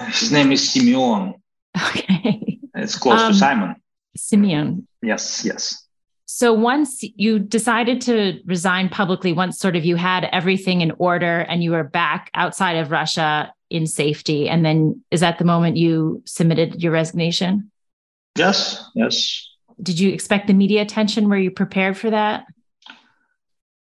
His 0.08 0.32
name 0.32 0.52
is 0.52 0.70
Simeon. 0.70 1.34
Okay. 1.76 2.58
It's 2.74 2.98
close 2.98 3.20
um, 3.20 3.32
to 3.32 3.38
Simon. 3.38 3.76
Simeon. 4.16 4.86
Yes, 5.02 5.44
yes. 5.44 5.86
So 6.26 6.52
once 6.52 7.02
you 7.02 7.38
decided 7.38 8.00
to 8.02 8.40
resign 8.44 8.88
publicly, 8.88 9.32
once 9.32 9.58
sort 9.58 9.76
of 9.76 9.84
you 9.84 9.96
had 9.96 10.28
everything 10.32 10.80
in 10.80 10.92
order 10.98 11.40
and 11.40 11.62
you 11.62 11.70
were 11.70 11.84
back 11.84 12.30
outside 12.34 12.76
of 12.76 12.90
Russia 12.90 13.52
in 13.70 13.86
safety, 13.86 14.48
and 14.48 14.64
then 14.64 15.02
is 15.10 15.20
that 15.20 15.38
the 15.38 15.44
moment 15.44 15.76
you 15.76 16.22
submitted 16.26 16.82
your 16.82 16.92
resignation? 16.92 17.70
Yes, 18.36 18.84
yes. 18.94 19.48
Did 19.82 20.00
you 20.00 20.10
expect 20.10 20.46
the 20.46 20.54
media 20.54 20.82
attention? 20.82 21.28
Were 21.28 21.36
you 21.36 21.50
prepared 21.50 21.96
for 21.96 22.10
that? 22.10 22.46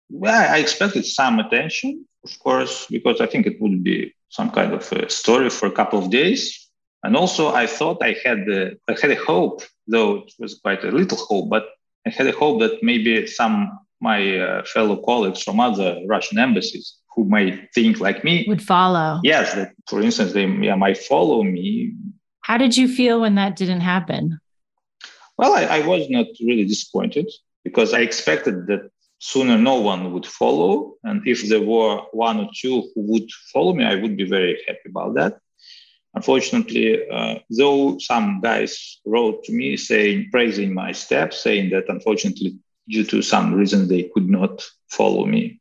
Well, 0.09 0.53
I 0.53 0.59
expected 0.59 1.05
some 1.05 1.39
attention, 1.39 2.05
of 2.23 2.37
course, 2.39 2.87
because 2.89 3.19
I 3.19 3.25
think 3.25 3.45
it 3.45 3.59
would 3.59 3.83
be 3.83 4.13
some 4.29 4.51
kind 4.51 4.73
of 4.73 4.91
a 4.91 5.09
story 5.09 5.49
for 5.49 5.67
a 5.67 5.71
couple 5.71 5.99
of 5.99 6.09
days. 6.09 6.69
And 7.03 7.15
also, 7.15 7.53
I 7.53 7.67
thought 7.67 8.03
I 8.03 8.15
had 8.25 8.39
a, 8.49 8.71
I 8.87 8.95
had 9.01 9.11
a 9.11 9.15
hope, 9.15 9.61
though 9.87 10.17
it 10.17 10.33
was 10.39 10.55
quite 10.55 10.83
a 10.83 10.91
little 10.91 11.17
hope, 11.17 11.49
but 11.49 11.65
I 12.05 12.09
had 12.09 12.27
a 12.27 12.31
hope 12.31 12.61
that 12.61 12.83
maybe 12.83 13.27
some 13.27 13.79
my 13.99 14.37
uh, 14.37 14.63
fellow 14.63 14.97
colleagues 14.97 15.41
from 15.41 15.59
other 15.59 15.99
Russian 16.07 16.37
embassies 16.37 16.97
who 17.15 17.25
may 17.25 17.67
think 17.73 17.99
like 17.99 18.23
me 18.23 18.45
would 18.47 18.61
follow. 18.61 19.19
Yes, 19.23 19.53
that 19.55 19.73
for 19.89 20.01
instance, 20.01 20.33
they 20.33 20.45
yeah, 20.45 20.75
might 20.75 20.97
follow 20.97 21.43
me. 21.43 21.93
How 22.41 22.57
did 22.57 22.77
you 22.77 22.87
feel 22.87 23.21
when 23.21 23.35
that 23.35 23.55
didn't 23.55 23.81
happen? 23.81 24.39
Well, 25.37 25.53
I, 25.53 25.79
I 25.79 25.85
was 25.85 26.09
not 26.09 26.27
really 26.39 26.65
disappointed 26.65 27.29
because 27.63 27.93
I 27.93 28.01
expected 28.01 28.67
that 28.67 28.89
sooner 29.19 29.57
no 29.57 29.75
one 29.75 30.13
would 30.13 30.25
follow. 30.25 30.93
And 31.03 31.27
if 31.27 31.47
there 31.49 31.61
were 31.61 32.01
one 32.11 32.39
or 32.39 32.49
two 32.55 32.89
who 32.93 33.01
would 33.11 33.29
follow 33.53 33.73
me, 33.73 33.83
I 33.83 33.95
would 33.95 34.17
be 34.17 34.25
very 34.25 34.61
happy 34.67 34.89
about 34.89 35.15
that. 35.15 35.39
Unfortunately, 36.13 37.07
uh, 37.09 37.35
though 37.49 37.97
some 37.99 38.41
guys 38.41 38.99
wrote 39.05 39.43
to 39.43 39.51
me 39.51 39.77
saying, 39.77 40.29
praising 40.31 40.73
my 40.73 40.91
steps, 40.91 41.43
saying 41.43 41.69
that 41.71 41.85
unfortunately, 41.89 42.57
due 42.89 43.03
to 43.03 43.21
some 43.21 43.53
reason, 43.53 43.87
they 43.87 44.09
could 44.13 44.29
not 44.29 44.63
follow 44.89 45.25
me. 45.25 45.59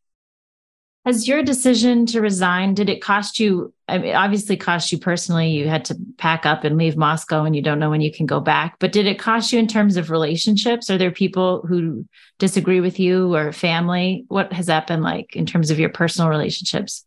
Has 1.05 1.29
your 1.29 1.43
decision 1.43 2.07
to 2.07 2.21
resign, 2.21 2.75
did 2.75 2.89
it 2.89 3.03
cost 3.03 3.39
you? 3.39 3.73
I 3.89 3.99
mean, 3.99 4.15
obviously 4.15 4.57
cost 4.57 4.91
you 4.91 4.99
personally. 4.99 5.51
You 5.51 5.69
had 5.69 5.85
to 5.87 5.97
pack 6.19 6.45
up 6.45 6.65
and 6.65 6.77
leave 6.77 6.97
Moscow 6.97 7.45
and 7.45 7.55
you 7.55 7.63
don't 7.63 7.79
know 7.79 7.91
when 7.91 8.01
you 8.01 8.13
can 8.13 8.27
go 8.27 8.41
back. 8.41 8.77
But 8.81 8.93
did 8.93 9.07
it 9.07 9.19
cost 9.19 9.53
you 9.53 9.61
in 9.61 9.69
terms 9.69 9.97
of 9.97 10.11
relationships? 10.11 10.91
Are 10.91 10.99
there 10.99 11.13
people 11.13 11.63
who 11.69 12.05
disagree 12.39 12.81
with 12.81 12.99
you 12.99 13.35
or 13.35 13.53
family? 13.53 14.25
What 14.29 14.53
has 14.53 14.67
that 14.67 14.89
been 14.89 15.03
like 15.03 15.37
in 15.37 15.47
terms 15.47 15.71
of 15.71 15.79
your 15.79 15.91
personal 15.91 16.29
relationships? 16.29 17.05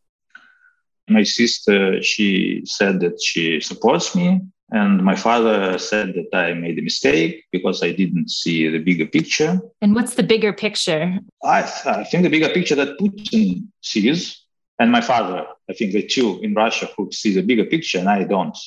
My 1.09 1.23
sister, 1.23 2.01
she 2.01 2.61
said 2.65 3.01
that 3.01 3.21
she 3.21 3.59
supports 3.59 4.15
me 4.15 4.39
And 4.71 5.03
my 5.03 5.15
father 5.15 5.77
said 5.79 6.13
that 6.13 6.37
I 6.37 6.53
made 6.53 6.77
a 6.77 6.81
mistake 6.81 7.45
because 7.51 7.81
I 7.81 7.91
didn't 7.91 8.29
see 8.29 8.69
the 8.69 8.77
bigger 8.77 9.07
picture. 9.07 9.59
And 9.81 9.95
what's 9.95 10.13
the 10.13 10.23
bigger 10.23 10.53
picture? 10.53 11.17
I, 11.43 11.63
I 11.85 12.03
think 12.03 12.23
the 12.23 12.29
bigger 12.29 12.49
picture 12.49 12.75
that 12.75 12.99
Putin 12.99 13.67
sees, 13.81 14.45
and 14.79 14.91
my 14.91 15.01
father, 15.01 15.45
I 15.69 15.73
think 15.73 15.91
the 15.91 16.03
two 16.03 16.39
in 16.41 16.53
Russia 16.53 16.89
who 16.95 17.11
see 17.11 17.33
the 17.33 17.41
bigger 17.41 17.65
picture, 17.65 17.99
and 17.99 18.09
I 18.09 18.23
don't. 18.23 18.57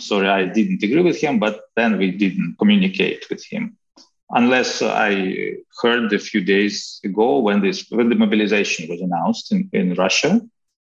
Sorry, 0.00 0.28
I 0.28 0.46
didn't 0.46 0.82
agree 0.82 1.02
with 1.02 1.20
him, 1.20 1.38
but 1.38 1.60
then 1.76 1.98
we 1.98 2.10
didn't 2.10 2.56
communicate 2.58 3.26
with 3.30 3.44
him. 3.44 3.76
Unless 4.30 4.82
I 4.82 5.56
heard 5.82 6.12
a 6.12 6.18
few 6.18 6.42
days 6.42 6.98
ago 7.04 7.38
when 7.38 7.60
this 7.60 7.86
when 7.90 8.08
the 8.08 8.16
mobilization 8.16 8.88
was 8.88 9.00
announced 9.00 9.52
in, 9.52 9.68
in 9.72 9.94
Russia, 9.94 10.40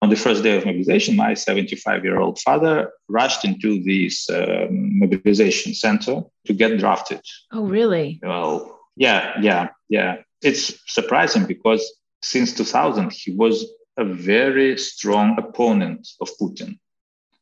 on 0.02 0.08
the 0.08 0.16
first 0.16 0.42
day 0.42 0.56
of 0.56 0.66
mobilization, 0.66 1.16
my 1.16 1.34
75 1.34 2.04
year 2.04 2.18
old 2.18 2.38
father 2.40 2.90
rushed 3.08 3.44
into 3.44 3.82
this 3.82 4.28
um, 4.30 4.98
mobilization 4.98 5.74
center 5.74 6.22
to 6.46 6.52
get 6.52 6.78
drafted. 6.78 7.20
Oh, 7.52 7.64
really? 7.64 8.18
Well, 8.22 8.80
yeah, 8.96 9.34
yeah, 9.40 9.68
yeah. 9.88 10.16
It's 10.42 10.80
surprising 10.86 11.46
because 11.46 11.82
since 12.22 12.52
2000, 12.54 13.12
he 13.12 13.34
was 13.34 13.66
a 14.00 14.04
very 14.04 14.76
strong 14.76 15.36
opponent 15.38 16.08
of 16.20 16.28
Putin. 16.40 16.78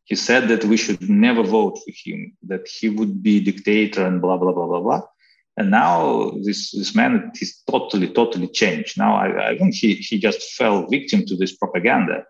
He 0.05 0.14
said 0.14 0.49
that 0.49 0.64
we 0.64 0.77
should 0.77 1.09
never 1.09 1.42
vote 1.42 1.79
for 1.79 1.92
him, 2.05 2.37
that 2.44 2.66
he 2.66 2.88
would 2.88 3.23
be 3.23 3.40
dictator 3.40 4.07
and 4.07 4.21
blah, 4.23 4.38
blah, 4.38 4.53
blah, 4.53 4.66
blah, 4.66 4.81
blah. 4.81 5.03
And 5.57 5.71
now 5.71 6.31
this, 6.44 6.71
this 6.71 6.94
man 6.94 7.31
is 7.40 7.62
totally, 7.71 8.09
totally 8.09 8.49
changed. 8.49 8.97
Now 8.97 9.16
I, 9.16 9.51
I 9.51 9.59
think 9.59 9.75
he, 9.75 9.94
he 9.94 10.18
just 10.18 10.55
fell 10.55 10.87
victim 10.87 11.27
to 11.27 11.37
this 11.37 11.57
propaganda 11.57 12.25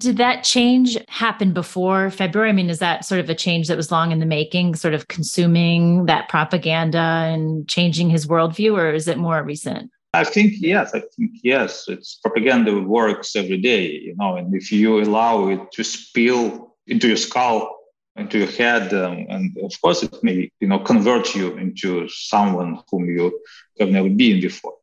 did 0.00 0.16
that 0.16 0.42
change 0.42 0.98
happen 1.08 1.52
before 1.52 2.10
February? 2.10 2.50
I 2.50 2.52
mean, 2.52 2.68
is 2.68 2.80
that 2.80 3.04
sort 3.04 3.20
of 3.20 3.30
a 3.30 3.34
change 3.34 3.68
that 3.68 3.76
was 3.76 3.92
long 3.92 4.10
in 4.10 4.18
the 4.18 4.26
making, 4.26 4.74
sort 4.74 4.94
of 4.94 5.08
consuming 5.08 6.06
that 6.06 6.28
propaganda 6.28 6.98
and 6.98 7.68
changing 7.68 8.10
his 8.10 8.26
worldview, 8.26 8.76
or 8.76 8.92
is 8.92 9.06
it 9.06 9.18
more 9.18 9.42
recent? 9.42 9.90
I 10.14 10.24
think 10.24 10.54
yes. 10.58 10.94
I 10.94 11.00
think 11.00 11.32
yes. 11.42 11.84
It's 11.88 12.14
propaganda 12.14 12.80
works 12.80 13.36
every 13.36 13.58
day, 13.58 13.90
you 13.90 14.14
know, 14.16 14.36
and 14.36 14.54
if 14.54 14.70
you 14.70 15.02
allow 15.02 15.48
it 15.48 15.72
to 15.72 15.82
spill 15.84 16.76
into 16.86 17.08
your 17.08 17.16
skull, 17.16 17.76
into 18.16 18.38
your 18.38 18.50
head, 18.50 18.94
um, 18.94 19.26
and 19.28 19.56
of 19.58 19.72
course, 19.80 20.02
it 20.02 20.14
may 20.22 20.50
you 20.60 20.68
know 20.68 20.78
convert 20.78 21.34
you 21.34 21.56
into 21.56 22.08
someone 22.08 22.80
whom 22.90 23.08
you 23.08 23.40
have 23.80 23.90
never 23.90 24.08
been 24.08 24.40
before. 24.40 24.76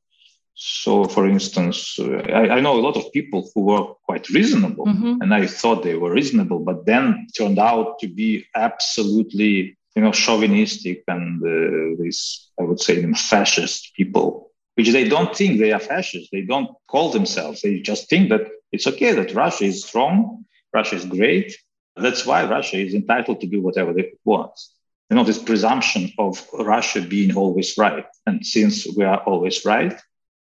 So, 0.64 1.06
for 1.06 1.28
instance, 1.28 1.98
I, 2.00 2.50
I, 2.50 2.60
know 2.60 2.80
a 2.80 2.86
lot 2.88 2.96
of 2.96 3.12
people 3.14 3.50
who 3.56 3.62
were 3.62 3.96
quite 4.06 4.30
reasonable, 4.30 4.86
mm-hmm. 4.86 5.22
and 5.22 5.34
I 5.34 5.48
thought 5.48 5.82
they 5.82 5.96
were 5.96 6.12
reasonable, 6.12 6.60
but 6.60 6.86
then 6.86 7.28
turned 7.36 7.58
out 7.58 7.98
to 8.00 8.08
be 8.08 8.46
absolutely, 8.54 9.76
you 9.96 10.02
know, 10.04 10.12
chauvinistic 10.12 11.04
and 11.08 11.42
uh, 11.42 12.02
these, 12.04 12.52
I 12.60 12.64
would 12.64 12.80
say, 12.80 13.12
fascist 13.14 13.96
people, 13.96 14.41
which 14.82 14.94
they 14.94 15.08
don't 15.08 15.36
think 15.36 15.60
they 15.60 15.72
are 15.72 15.80
fascist. 15.94 16.30
They 16.32 16.42
don't 16.42 16.72
call 16.88 17.12
themselves. 17.12 17.62
They 17.62 17.82
just 17.82 18.10
think 18.10 18.30
that 18.30 18.48
it's 18.72 18.88
okay 18.88 19.12
that 19.14 19.36
Russia 19.36 19.66
is 19.66 19.86
strong, 19.86 20.46
Russia 20.74 20.96
is 20.96 21.06
great. 21.06 21.56
That's 21.96 22.26
why 22.26 22.50
Russia 22.50 22.78
is 22.78 22.96
entitled 22.96 23.42
to 23.42 23.48
do 23.48 23.62
whatever 23.62 23.92
it 23.96 24.18
wants. 24.26 24.74
You 25.08 25.18
know, 25.18 25.24
this 25.24 25.38
presumption 25.38 26.12
of 26.18 26.44
Russia 26.52 27.00
being 27.00 27.36
always 27.36 27.78
right. 27.78 28.08
And 28.26 28.44
since 28.44 28.88
we 28.98 29.04
are 29.04 29.22
always 29.32 29.64
right, 29.66 29.96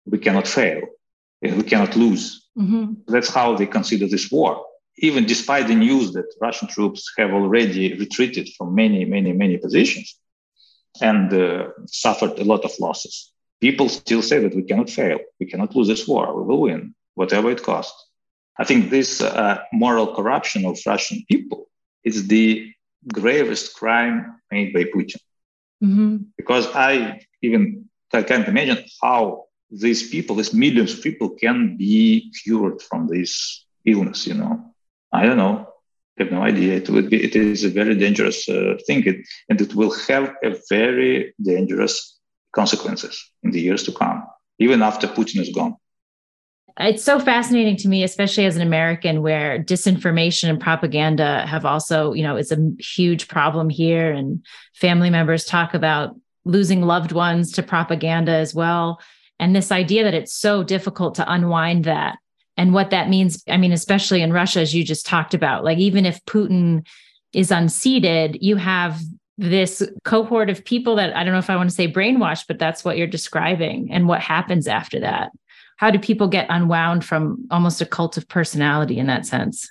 we 0.07 0.19
cannot 0.19 0.47
fail, 0.47 0.83
we 1.43 1.65
cannot 1.65 1.97
lose. 1.97 2.25
Mm-hmm. 2.57 2.85
That's 3.09 3.31
how 3.35 3.57
they 3.57 3.67
consider 3.67 4.07
this 4.07 4.31
war. 4.31 4.65
Even 4.99 5.27
despite 5.27 5.67
the 5.67 5.75
news 5.75 6.13
that 6.13 6.33
Russian 6.41 6.69
troops 6.69 7.03
have 7.19 7.33
already 7.33 7.95
retreated 7.99 8.49
from 8.57 8.77
many, 8.77 9.05
many, 9.05 9.33
many 9.33 9.57
positions 9.57 10.17
and 11.01 11.35
uh, 11.35 11.71
suffered 11.89 12.39
a 12.39 12.45
lot 12.45 12.65
of 12.65 12.71
losses, 12.79 13.33
people 13.61 13.89
still 13.89 14.23
say 14.23 14.39
that 14.41 14.55
we 14.55 14.63
cannot 14.63 14.91
fail, 14.91 15.19
we 15.39 15.47
cannot 15.47 15.75
lose 15.77 15.89
this 15.89 16.07
war, 16.09 16.35
we 16.35 16.47
will 16.47 16.61
win, 16.61 16.95
whatever 17.15 17.51
it 17.51 17.63
costs. 17.63 18.07
I 18.59 18.65
think 18.65 18.91
this 18.91 19.21
uh, 19.21 19.63
moral 19.73 20.15
corruption 20.15 20.67
of 20.67 20.79
Russian 20.87 21.25
people 21.31 21.69
is 22.05 22.29
the 22.29 22.73
gravest 23.13 23.75
crime 23.75 24.41
made 24.51 24.73
by 24.73 24.85
Putin. 24.85 25.21
Mm-hmm. 25.83 26.17
Because 26.37 26.67
I 26.75 27.21
even 27.43 27.89
I 28.13 28.23
can't 28.23 28.49
imagine 28.49 28.85
how 29.01 29.45
these 29.71 30.11
people, 30.11 30.37
these 30.37 30.53
millions 30.53 30.93
of 30.93 31.03
people, 31.03 31.31
can 31.31 31.77
be 31.77 32.33
cured 32.43 32.83
from 32.83 33.07
this 33.07 33.65
illness. 33.87 34.27
You 34.27 34.35
know, 34.35 34.75
I 35.13 35.25
don't 35.25 35.39
know. 35.39 35.69
I 36.19 36.25
have 36.25 36.33
no 36.33 36.43
idea. 36.43 36.75
It 36.75 36.91
would 36.91 37.09
be. 37.09 37.23
It 37.23 37.35
is 37.35 37.65
a 37.65 37.71
very 37.71 37.95
dangerous 37.95 38.47
uh, 38.49 38.77
thing, 38.87 39.07
it, 39.07 39.27
and 39.49 39.59
it 39.61 39.75
will 39.75 39.95
have 40.09 40.35
a 40.43 40.57
very 40.69 41.33
dangerous 41.41 42.20
consequences 42.53 43.31
in 43.43 43.51
the 43.51 43.61
years 43.61 43.83
to 43.85 43.93
come, 43.93 44.23
even 44.59 44.83
after 44.83 45.07
Putin 45.07 45.41
is 45.41 45.51
gone. 45.51 45.77
It's 46.79 47.05
so 47.05 47.19
fascinating 47.19 47.77
to 47.79 47.89
me, 47.89 48.05
especially 48.05 48.47
as 48.47 48.57
an 48.57 48.63
American, 48.63 49.23
where 49.23 49.63
disinformation 49.63 50.49
and 50.49 50.61
propaganda 50.61 51.45
have 51.47 51.67
also, 51.67 52.13
you 52.13 52.23
know, 52.23 52.37
it's 52.37 52.53
a 52.53 52.71
huge 52.79 53.29
problem 53.29 53.69
here. 53.69 54.13
And 54.13 54.45
family 54.75 55.11
members 55.11 55.45
talk 55.45 55.75
about 55.75 56.15
losing 56.45 56.83
loved 56.83 57.13
ones 57.13 57.53
to 57.53 57.63
propaganda 57.63 58.33
as 58.33 58.55
well 58.55 59.01
and 59.41 59.57
this 59.57 59.73
idea 59.73 60.05
that 60.05 60.15
it's 60.15 60.35
so 60.35 60.63
difficult 60.63 61.17
to 61.17 61.33
unwind 61.33 61.85
that 61.85 62.19
and 62.57 62.73
what 62.73 62.91
that 62.91 63.09
means 63.09 63.43
i 63.49 63.57
mean 63.57 63.73
especially 63.73 64.23
in 64.23 64.33
russia 64.33 64.61
as 64.61 64.75
you 64.75 64.85
just 64.85 65.07
talked 65.07 65.35
about 65.35 65.65
like 65.65 65.79
even 65.79 66.07
if 66.07 66.25
putin 66.27 66.87
is 67.33 67.51
unseated 67.51 68.39
you 68.41 68.57
have 68.57 69.01
this 69.41 69.83
cohort 70.05 70.51
of 70.51 70.65
people 70.65 70.97
that 70.97 71.15
i 71.17 71.25
don't 71.25 71.33
know 71.33 71.39
if 71.39 71.51
i 71.51 71.57
want 71.57 71.69
to 71.69 71.75
say 71.75 71.91
brainwashed 71.91 72.45
but 72.47 72.59
that's 72.59 72.85
what 72.85 72.97
you're 72.97 73.07
describing 73.07 73.91
and 73.91 74.07
what 74.07 74.21
happens 74.21 74.69
after 74.69 75.01
that 75.01 75.31
how 75.77 75.91
do 75.91 75.99
people 75.99 76.29
get 76.29 76.47
unwound 76.51 77.05
from 77.05 77.47
almost 77.51 77.81
a 77.81 77.87
cult 77.87 78.17
of 78.17 78.29
personality 78.29 78.99
in 78.99 79.07
that 79.07 79.27
sense 79.27 79.71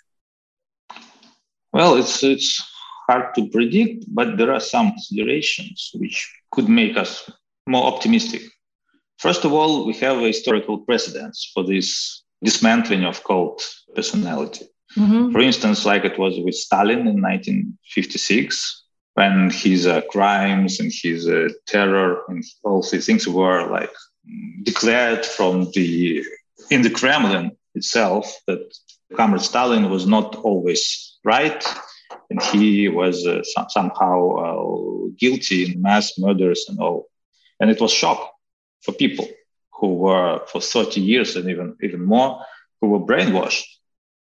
well 1.71 1.95
it's 1.95 2.23
it's 2.23 2.61
hard 3.07 3.33
to 3.35 3.47
predict 3.49 4.05
but 4.09 4.37
there 4.37 4.51
are 4.51 4.59
some 4.59 4.89
considerations 4.91 5.91
which 5.95 6.31
could 6.51 6.67
make 6.67 6.97
us 6.97 7.29
more 7.67 7.85
optimistic 7.85 8.41
First 9.19 9.43
of 9.43 9.51
all, 9.51 9.85
we 9.85 9.93
have 9.95 10.21
historical 10.21 10.79
precedents 10.79 11.51
for 11.53 11.63
this 11.63 12.23
dismantling 12.41 13.03
of 13.03 13.21
cult 13.25 13.61
personality. 13.93 14.65
Mm-hmm. 14.97 15.31
For 15.31 15.41
instance, 15.41 15.85
like 15.85 16.05
it 16.05 16.17
was 16.17 16.39
with 16.39 16.55
Stalin 16.55 16.99
in 16.99 17.21
1956, 17.21 18.85
when 19.15 19.49
his 19.49 19.85
uh, 19.87 20.01
crimes 20.09 20.79
and 20.79 20.91
his 20.93 21.27
uh, 21.27 21.49
terror 21.67 22.23
and 22.27 22.43
all 22.63 22.81
these 22.81 23.05
things 23.05 23.27
were 23.27 23.69
like 23.69 23.91
declared 24.63 25.25
from 25.25 25.69
the 25.73 26.23
in 26.69 26.81
the 26.81 26.89
Kremlin 26.89 27.51
itself 27.75 28.39
that 28.47 28.61
Comrade 29.15 29.41
Stalin 29.41 29.89
was 29.89 30.05
not 30.05 30.35
always 30.35 31.17
right, 31.23 31.63
and 32.29 32.41
he 32.41 32.87
was 32.87 33.25
uh, 33.25 33.41
somehow 33.69 34.17
uh, 34.45 35.07
guilty 35.17 35.65
in 35.65 35.81
mass 35.81 36.17
murders 36.17 36.65
and 36.69 36.79
all, 36.79 37.07
and 37.59 37.71
it 37.71 37.81
was 37.81 37.91
shock 37.91 38.31
for 38.83 38.91
people 38.93 39.27
who 39.73 39.95
were 39.95 40.41
for 40.47 40.61
30 40.61 41.01
years 41.01 41.35
and 41.35 41.49
even, 41.49 41.75
even 41.81 42.03
more, 42.05 42.45
who 42.79 42.89
were 42.89 42.99
brainwashed 42.99 43.65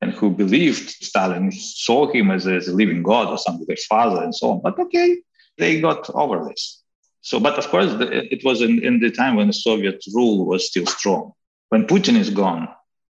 and 0.00 0.12
who 0.12 0.30
believed 0.30 0.90
Stalin 0.90 1.50
saw 1.52 2.10
him 2.12 2.30
as 2.30 2.46
a, 2.46 2.54
as 2.54 2.68
a 2.68 2.74
living 2.74 3.02
God 3.02 3.28
or 3.28 3.38
something, 3.38 3.66
their 3.66 3.76
father 3.88 4.22
and 4.22 4.34
so 4.34 4.50
on. 4.52 4.60
But 4.62 4.78
okay, 4.78 5.18
they 5.58 5.80
got 5.80 6.08
over 6.10 6.44
this. 6.48 6.82
So, 7.22 7.40
but 7.40 7.58
of 7.58 7.68
course, 7.68 7.92
the, 7.94 8.32
it 8.32 8.44
was 8.44 8.62
in, 8.62 8.84
in 8.84 9.00
the 9.00 9.10
time 9.10 9.36
when 9.36 9.48
the 9.48 9.52
Soviet 9.52 10.04
rule 10.14 10.46
was 10.46 10.68
still 10.68 10.86
strong. 10.86 11.32
When 11.70 11.86
Putin 11.86 12.16
is 12.16 12.30
gone, 12.30 12.68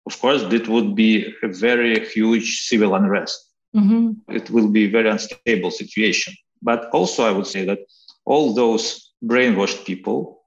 of 0.05 0.19
course, 0.19 0.41
it 0.41 0.67
would 0.67 0.95
be 0.95 1.33
a 1.43 1.47
very 1.47 2.05
huge 2.09 2.61
civil 2.61 2.95
unrest. 2.95 3.39
Mm-hmm. 3.75 4.35
It 4.35 4.49
will 4.49 4.67
be 4.67 4.85
a 4.85 4.89
very 4.89 5.09
unstable 5.09 5.71
situation. 5.71 6.33
But 6.61 6.89
also, 6.89 7.23
I 7.23 7.31
would 7.31 7.47
say 7.47 7.63
that 7.65 7.79
all 8.25 8.53
those 8.53 9.11
brainwashed 9.23 9.85
people 9.85 10.41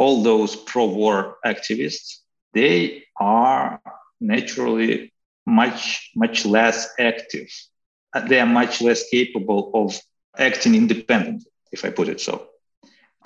all 0.00 0.22
those 0.22 0.56
pro-war 0.56 1.36
activists, 1.44 2.20
they 2.54 3.04
are 3.18 3.82
naturally 4.18 5.12
much, 5.50 6.10
much 6.14 6.46
less 6.46 6.88
active. 6.98 7.48
They 8.28 8.40
are 8.40 8.46
much 8.46 8.80
less 8.80 9.08
capable 9.10 9.70
of 9.74 9.98
acting 10.36 10.74
independently, 10.74 11.50
if 11.72 11.84
I 11.84 11.90
put 11.90 12.08
it 12.08 12.20
so. 12.20 12.48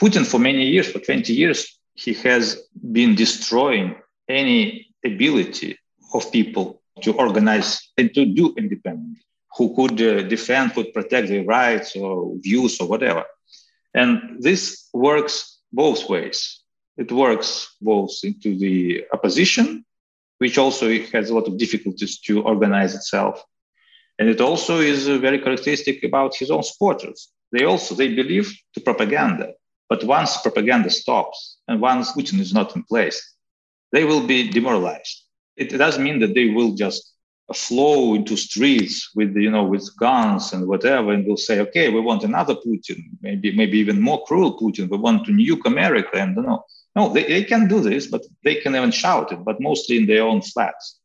Putin, 0.01 0.27
for 0.27 0.39
many 0.39 0.67
years, 0.67 0.91
for 0.91 0.99
20 0.99 1.33
years, 1.33 1.79
he 1.95 2.15
has 2.15 2.67
been 2.93 3.15
destroying 3.15 3.95
any 4.29 4.89
ability 5.05 5.79
of 6.13 6.31
people 6.33 6.83
to 7.03 7.13
organize 7.13 7.91
and 7.97 8.13
to 8.15 8.25
do 8.25 8.55
independently, 8.57 9.21
who 9.57 9.75
could 9.75 10.01
uh, 10.01 10.23
defend, 10.23 10.75
could 10.75 10.93
protect 10.93 11.29
their 11.29 11.45
rights 11.45 11.95
or 11.97 12.35
views 12.41 12.81
or 12.81 12.89
whatever. 12.89 13.25
And 13.95 14.43
this 14.43 14.89
works 14.93 15.61
both 15.73 16.09
ways. 16.09 16.61
It 16.97 17.11
works 17.13 17.77
both 17.81 18.13
into 18.23 18.57
the 18.57 19.05
opposition, 19.13 19.85
which 20.45 20.59
also 20.59 20.87
has 21.15 21.31
a 21.31 21.35
lot 21.35 21.49
of 21.49 21.57
difficulties 21.57 22.19
to 22.19 22.43
organize 22.43 22.95
itself. 22.95 23.43
And 24.19 24.29
it 24.29 24.43
also 24.43 24.75
is 24.81 25.09
uh, 25.09 25.17
very 25.17 25.39
characteristic 25.39 26.05
about 26.05 26.37
his 26.37 26.51
own 26.51 26.63
supporters. 26.63 27.31
They 27.51 27.65
also 27.65 27.95
they 27.95 28.11
believe 28.15 28.47
the 28.75 28.83
propaganda, 28.83 29.47
but 29.89 30.05
once 30.05 30.43
propaganda 30.47 30.91
stops 30.91 31.39
and 31.67 31.81
once 31.81 32.13
Putin 32.13 32.41
is 32.41 32.53
not 32.53 32.77
in 32.77 32.83
place, 32.83 33.19
they 33.93 34.05
will 34.05 34.27
be 34.27 34.51
demoralized. 34.51 35.17
It 35.57 35.69
doesn't 35.83 36.05
mean 36.05 36.19
that 36.21 36.35
they 36.35 36.49
will 36.57 36.73
just 36.75 37.03
flow 37.55 38.15
into 38.15 38.37
streets 38.37 38.97
with 39.17 39.35
you 39.47 39.51
know 39.55 39.65
with 39.73 39.97
guns 39.99 40.53
and 40.53 40.69
whatever 40.73 41.13
and 41.13 41.27
will 41.27 41.43
say 41.49 41.61
okay 41.61 41.87
we 41.91 42.01
want 42.01 42.25
another 42.25 42.57
putin 42.67 42.99
maybe 43.21 43.49
maybe 43.61 43.77
even 43.85 44.01
more 44.01 44.21
cruel 44.27 44.59
putin 44.61 44.89
we 44.89 44.97
want 44.97 45.21
to 45.27 45.33
nuke 45.39 45.67
america 45.67 46.15
and 46.23 46.35
you 46.37 46.43
know 46.43 46.65
no 46.97 47.13
they, 47.13 47.25
they 47.25 47.45
can 47.45 47.69
do 47.69 47.81
this 47.81 48.07
but 48.07 48.23
they 48.43 48.57
can 48.57 48.75
even 48.75 48.91
shout 48.91 49.33
it 49.33 49.45
but 49.45 49.61
mostly 49.61 49.97
in 49.97 50.07
their 50.07 50.25
own 50.25 50.41
flats 50.41 50.99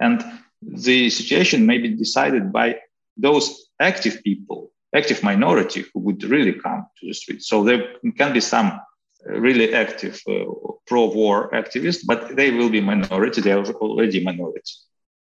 and 0.00 0.24
the 0.62 1.10
situation 1.10 1.66
may 1.66 1.78
be 1.78 1.88
decided 1.88 2.52
by 2.52 2.76
those 3.16 3.68
active 3.80 4.22
people 4.22 4.70
active 4.94 5.22
minority 5.22 5.84
who 5.92 6.00
would 6.00 6.22
really 6.24 6.52
come 6.52 6.86
to 6.98 7.06
the 7.06 7.14
streets 7.14 7.48
so 7.48 7.62
there 7.62 7.82
can 8.16 8.32
be 8.32 8.40
some 8.40 8.80
really 9.26 9.72
active 9.74 10.20
uh, 10.28 10.44
pro-war 10.86 11.50
activists 11.52 12.02
but 12.06 12.36
they 12.36 12.50
will 12.50 12.68
be 12.68 12.80
minority 12.80 13.40
they 13.40 13.52
are 13.52 13.64
already 13.64 14.22
minority 14.22 14.74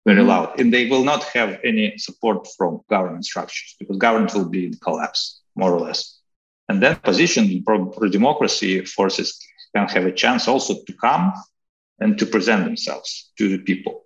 very 0.07 0.19
mm-hmm. 0.19 0.29
loud. 0.29 0.59
And 0.59 0.73
they 0.73 0.89
will 0.89 1.03
not 1.03 1.23
have 1.35 1.59
any 1.63 1.97
support 1.97 2.47
from 2.57 2.81
government 2.89 3.25
structures 3.25 3.75
because 3.77 3.97
government 3.97 4.33
will 4.33 4.49
be 4.49 4.65
in 4.67 4.73
collapse, 4.75 5.41
more 5.55 5.73
or 5.73 5.81
less. 5.81 6.19
And 6.69 6.81
then 6.81 6.95
position 6.95 7.63
pro 7.65 7.77
democracy 8.09 8.85
forces 8.85 9.29
can 9.75 9.87
have 9.87 10.05
a 10.05 10.11
chance 10.11 10.47
also 10.47 10.75
to 10.85 10.93
come 10.93 11.33
and 11.99 12.17
to 12.19 12.25
present 12.25 12.65
themselves 12.65 13.31
to 13.37 13.49
the 13.49 13.59
people. 13.59 14.03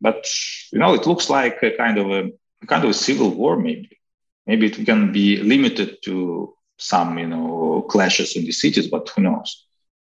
But 0.00 0.26
you 0.72 0.78
know, 0.78 0.94
it 0.94 1.06
looks 1.06 1.30
like 1.30 1.62
a 1.62 1.76
kind 1.76 1.98
of 1.98 2.10
a, 2.10 2.30
a 2.62 2.66
kind 2.66 2.84
of 2.84 2.90
a 2.90 2.94
civil 2.94 3.30
war, 3.30 3.56
maybe. 3.58 3.98
Maybe 4.46 4.66
it 4.66 4.84
can 4.84 5.12
be 5.12 5.38
limited 5.38 5.98
to 6.04 6.54
some, 6.78 7.18
you 7.18 7.26
know, 7.26 7.86
clashes 7.88 8.36
in 8.36 8.44
the 8.44 8.52
cities, 8.52 8.88
but 8.88 9.08
who 9.08 9.22
knows? 9.22 9.64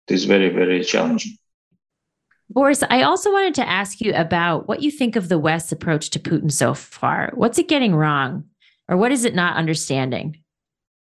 It 0.09 0.15
is 0.15 0.25
very, 0.25 0.49
very 0.49 0.83
challenging. 0.85 1.37
Boris, 2.49 2.83
I 2.88 3.03
also 3.03 3.33
wanted 3.33 3.55
to 3.57 3.69
ask 3.69 4.01
you 4.01 4.12
about 4.15 4.69
what 4.69 4.83
you 4.83 4.91
think 4.91 5.17
of 5.17 5.29
the 5.29 5.38
West's 5.38 5.73
approach 5.73 6.11
to 6.11 6.19
Putin 6.19 6.53
so 6.53 6.75
far. 6.75 7.33
What's 7.35 7.59
it 7.59 7.69
getting 7.69 7.95
wrong, 7.95 8.45
or 8.88 8.97
what 8.97 9.12
is 9.12 9.25
it 9.25 9.35
not 9.35 9.57
understanding? 9.57 10.43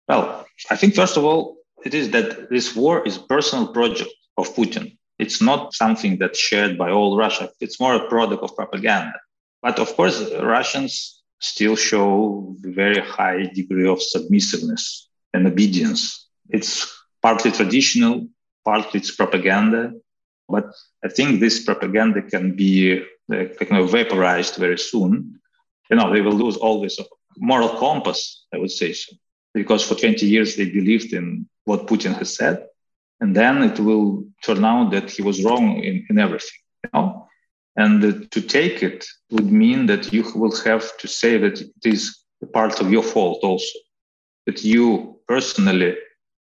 Well, 0.09 0.47
I 0.71 0.77
think 0.77 0.95
first 0.95 1.17
of 1.17 1.25
all, 1.25 1.57
it 1.85 1.95
is 1.95 2.11
that 2.11 2.51
this 2.51 2.75
war 2.75 3.07
is 3.07 3.19
personal 3.19 3.69
project 3.69 4.11
of 4.37 4.55
Putin. 4.55 4.97
It's 5.19 5.41
not 5.41 5.75
something 5.75 6.19
that's 6.19 6.39
shared 6.39 6.79
by 6.79 6.91
all 6.91 7.17
Russia. 7.17 7.51
It's 7.61 7.79
more 7.79 7.95
a 7.95 8.09
product 8.09 8.43
of 8.43 8.57
propaganda. 8.57 9.19
But 9.63 9.79
of 9.79 9.95
course, 9.95 10.21
Russians 10.41 11.23
still 11.41 11.77
show 11.77 12.55
very 12.61 13.01
high 13.01 13.51
degree 13.55 13.89
of 13.89 14.01
submissiveness 14.01 15.09
and 15.35 15.47
obedience. 15.47 16.29
It's 16.51 16.87
partly 17.21 17.51
traditional, 17.51 18.29
partly 18.65 19.01
it's 19.01 19.15
propaganda, 19.15 19.93
but 20.49 20.67
I 21.05 21.09
think 21.09 21.41
this 21.41 21.65
propaganda 21.65 22.23
can 22.23 22.57
be 22.57 23.03
uh, 23.33 23.45
kind 23.59 23.83
of 23.83 23.91
vaporized 23.91 24.57
very 24.57 24.79
soon. 24.79 25.41
You 25.91 25.97
know, 25.97 26.13
they 26.13 26.21
will 26.21 26.33
lose 26.33 26.57
all 26.57 26.81
this 26.81 26.99
moral 27.39 27.71
compass, 27.71 28.45
I 28.53 28.59
would 28.59 28.71
say 28.71 28.93
so, 28.93 29.15
because 29.55 29.83
for 29.83 29.95
20 29.95 30.27
years 30.27 30.57
they 30.57 30.67
believed 30.67 31.13
in 31.13 31.49
what 31.65 31.87
Putin 31.87 32.15
has 32.19 32.35
said. 32.37 32.67
And 33.21 33.37
then 33.37 33.63
it 33.63 33.79
will 33.79 34.25
turn 34.43 34.65
out 34.65 34.91
that 34.91 35.11
he 35.11 35.23
was 35.23 35.45
wrong 35.45 35.83
in, 35.83 36.07
in 36.11 36.19
everything, 36.19 36.59
you 36.85 36.91
know? 36.95 37.29
And 37.77 38.05
uh, 38.05 38.27
to 38.31 38.41
take 38.41 38.83
it 38.83 39.07
would 39.31 39.51
mean 39.51 39.87
that 39.87 40.13
you 40.13 40.25
will 40.35 40.55
have 40.65 40.97
to 40.99 41.09
say 41.09 41.39
that 41.39 41.61
it 41.61 41.71
is 41.85 42.19
part 42.53 42.81
of 42.81 42.91
your 42.91 43.03
fault 43.03 43.41
also, 43.43 43.79
that 44.47 44.65
you 44.65 45.21
personally 45.29 45.97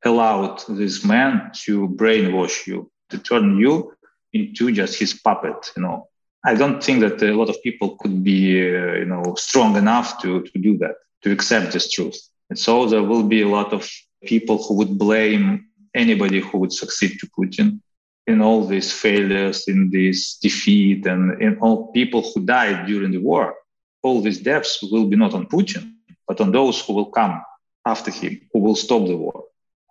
allowed 0.04 0.62
this 0.68 1.04
man 1.04 1.50
to 1.64 1.88
brainwash 1.88 2.66
you 2.66 2.90
to 3.10 3.18
turn 3.18 3.58
you 3.58 3.92
into 4.32 4.72
just 4.72 4.98
his 4.98 5.14
puppet 5.14 5.72
you 5.76 5.82
know 5.82 6.08
i 6.44 6.54
don't 6.54 6.82
think 6.82 7.00
that 7.00 7.22
a 7.22 7.32
lot 7.32 7.48
of 7.48 7.62
people 7.62 7.96
could 8.00 8.22
be 8.22 8.60
uh, 8.60 8.94
you 8.94 9.04
know 9.04 9.34
strong 9.36 9.76
enough 9.76 10.20
to, 10.20 10.42
to 10.42 10.58
do 10.58 10.76
that 10.78 10.96
to 11.22 11.30
accept 11.32 11.72
this 11.72 11.90
truth 11.90 12.18
and 12.50 12.58
so 12.58 12.86
there 12.86 13.02
will 13.02 13.22
be 13.22 13.42
a 13.42 13.48
lot 13.48 13.72
of 13.72 13.88
people 14.26 14.62
who 14.62 14.74
would 14.74 14.98
blame 14.98 15.66
anybody 15.94 16.40
who 16.40 16.58
would 16.58 16.72
succeed 16.72 17.18
to 17.18 17.26
putin 17.38 17.80
in 18.26 18.40
all 18.40 18.64
these 18.64 18.90
failures 18.92 19.68
in 19.68 19.90
this 19.90 20.36
defeat 20.36 21.06
and 21.06 21.40
in 21.42 21.58
all 21.58 21.92
people 21.92 22.22
who 22.22 22.44
died 22.44 22.86
during 22.86 23.12
the 23.12 23.24
war 23.30 23.54
all 24.02 24.20
these 24.20 24.40
deaths 24.40 24.82
will 24.82 25.06
be 25.06 25.16
not 25.16 25.34
on 25.34 25.46
putin 25.46 25.92
but 26.28 26.40
on 26.40 26.50
those 26.52 26.80
who 26.84 26.92
will 26.92 27.10
come 27.20 27.42
after 27.86 28.10
him 28.10 28.40
who 28.52 28.58
will 28.60 28.76
stop 28.76 29.06
the 29.06 29.16
war 29.16 29.44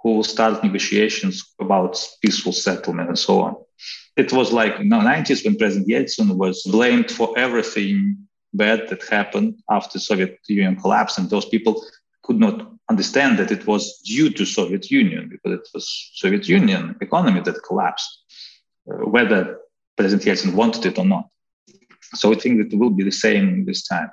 who 0.03 0.15
will 0.15 0.23
start 0.23 0.63
negotiations 0.63 1.53
about 1.59 1.97
peaceful 2.21 2.51
settlement 2.51 3.07
and 3.07 3.17
so 3.17 3.41
on. 3.41 3.55
It 4.17 4.31
was 4.33 4.51
like 4.51 4.79
in 4.79 4.89
the 4.89 4.97
90s 4.97 5.45
when 5.45 5.57
President 5.57 5.87
Yeltsin 5.87 6.35
was 6.35 6.61
blamed 6.63 7.09
for 7.09 7.33
everything 7.39 8.17
bad 8.53 8.89
that 8.89 9.03
happened 9.09 9.55
after 9.71 9.97
Soviet 9.97 10.37
Union 10.47 10.75
collapsed, 10.75 11.17
and 11.17 11.29
those 11.29 11.45
people 11.45 11.83
could 12.21 12.39
not 12.39 12.72
understand 12.89 13.39
that 13.39 13.51
it 13.51 13.65
was 13.65 13.99
due 14.05 14.29
to 14.31 14.45
Soviet 14.45 14.91
Union 14.91 15.29
because 15.29 15.59
it 15.59 15.67
was 15.73 16.11
Soviet 16.15 16.47
Union 16.47 16.95
economy 17.01 17.41
that 17.41 17.63
collapsed, 17.67 18.23
uh, 18.89 19.05
whether 19.09 19.59
President 19.97 20.27
Yeltsin 20.27 20.53
wanted 20.53 20.85
it 20.85 20.97
or 20.97 21.05
not. 21.05 21.25
So 22.15 22.31
I 22.31 22.35
think 22.35 22.57
that 22.59 22.73
it 22.73 22.77
will 22.77 22.89
be 22.89 23.03
the 23.03 23.11
same 23.11 23.65
this 23.65 23.87
time. 23.87 24.09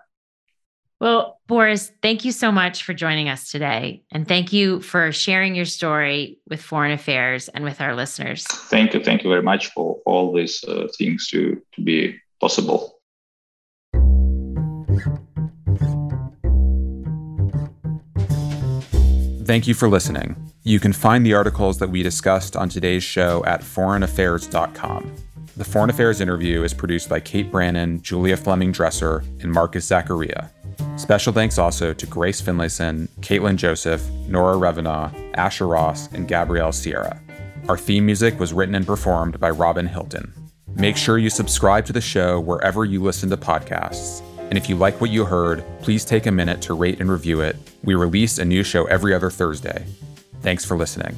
Well, 1.01 1.41
Boris, 1.47 1.91
thank 2.03 2.27
you 2.27 2.33
so 2.33 2.53
much 2.53 2.83
for 2.83 2.93
joining 2.93 3.31
us 3.31 3.51
today. 3.51 4.03
And 4.13 4.29
thank 4.29 4.53
you 4.53 4.81
for 4.83 5.13
sharing 5.13 5.55
your 5.55 5.65
story 5.65 6.39
with 6.47 6.61
Foreign 6.61 6.93
Affairs 6.93 7.49
and 7.49 7.65
with 7.65 7.81
our 7.81 7.97
listeners. 7.97 8.45
Thank 8.47 8.93
you. 8.93 9.03
Thank 9.03 9.25
you 9.25 9.31
very 9.31 9.43
much 9.43 9.69
for 9.69 9.99
all 10.05 10.35
these 10.35 10.63
uh, 10.65 10.89
things 10.99 11.29
to, 11.29 11.61
to 11.73 11.81
be 11.83 12.19
possible. 12.39 13.00
Thank 19.51 19.67
you 19.67 19.75
for 19.75 19.89
listening. 19.89 20.37
You 20.63 20.79
can 20.79 20.93
find 20.93 21.27
the 21.27 21.35
articles 21.35 21.81
that 21.81 21.91
we 21.91 22.05
discussed 22.05 22.55
on 22.55 22.69
today's 22.69 23.03
show 23.03 23.43
at 23.45 23.63
foreignaffairs.com. 23.63 25.13
The 25.57 25.65
Foreign 25.65 25.91
Affairs 25.91 26.21
interview 26.21 26.63
is 26.63 26.73
produced 26.73 27.09
by 27.09 27.19
Kate 27.19 27.51
Brannen, 27.51 28.01
Julia 28.01 28.37
Fleming 28.37 28.71
Dresser, 28.71 29.25
and 29.41 29.51
Marcus 29.51 29.85
Zacharia. 29.85 30.53
Special 30.97 31.33
thanks 31.33 31.59
also 31.59 31.93
to 31.93 32.07
Grace 32.07 32.41
Finlayson, 32.41 33.09
Caitlin 33.23 33.57
Joseph, 33.57 34.09
Nora 34.29 34.55
Revenaugh, 34.55 35.13
Asher 35.35 35.67
Ross, 35.67 36.07
and 36.13 36.29
Gabrielle 36.29 36.71
Sierra. 36.71 37.21
Our 37.69 37.77
theme 37.77 38.07
music 38.07 38.39
was 38.39 38.53
written 38.53 38.77
and 38.77 38.87
performed 38.87 39.41
by 39.41 39.51
Robin 39.51 39.89
Hilton. 39.89 40.33
Make 40.77 40.97
sure 40.97 41.19
you 41.19 41.29
subscribe 41.29 41.87
to 41.87 41.93
the 41.93 42.01
show 42.01 42.39
wherever 42.39 42.85
you 42.85 43.03
listen 43.03 43.29
to 43.31 43.37
podcasts. 43.37 44.23
And 44.51 44.59
if 44.59 44.69
you 44.69 44.77
like 44.77 45.01
what 45.01 45.11
you 45.11 45.25
heard, 45.25 45.65
please 45.81 46.05
take 46.05 46.27
a 46.27 46.33
minute 46.33 46.61
to 46.63 46.75
rate 46.75 47.01
and 47.01 47.11
review 47.11 47.41
it. 47.41 47.57
We 47.83 47.95
release 47.95 48.37
a 48.39 48.45
new 48.45 48.63
show 48.63 48.85
every 48.85 49.15
other 49.15 49.31
Thursday. 49.31 49.87
Thanks 50.43 50.65
for 50.65 50.77
listening. 50.77 51.17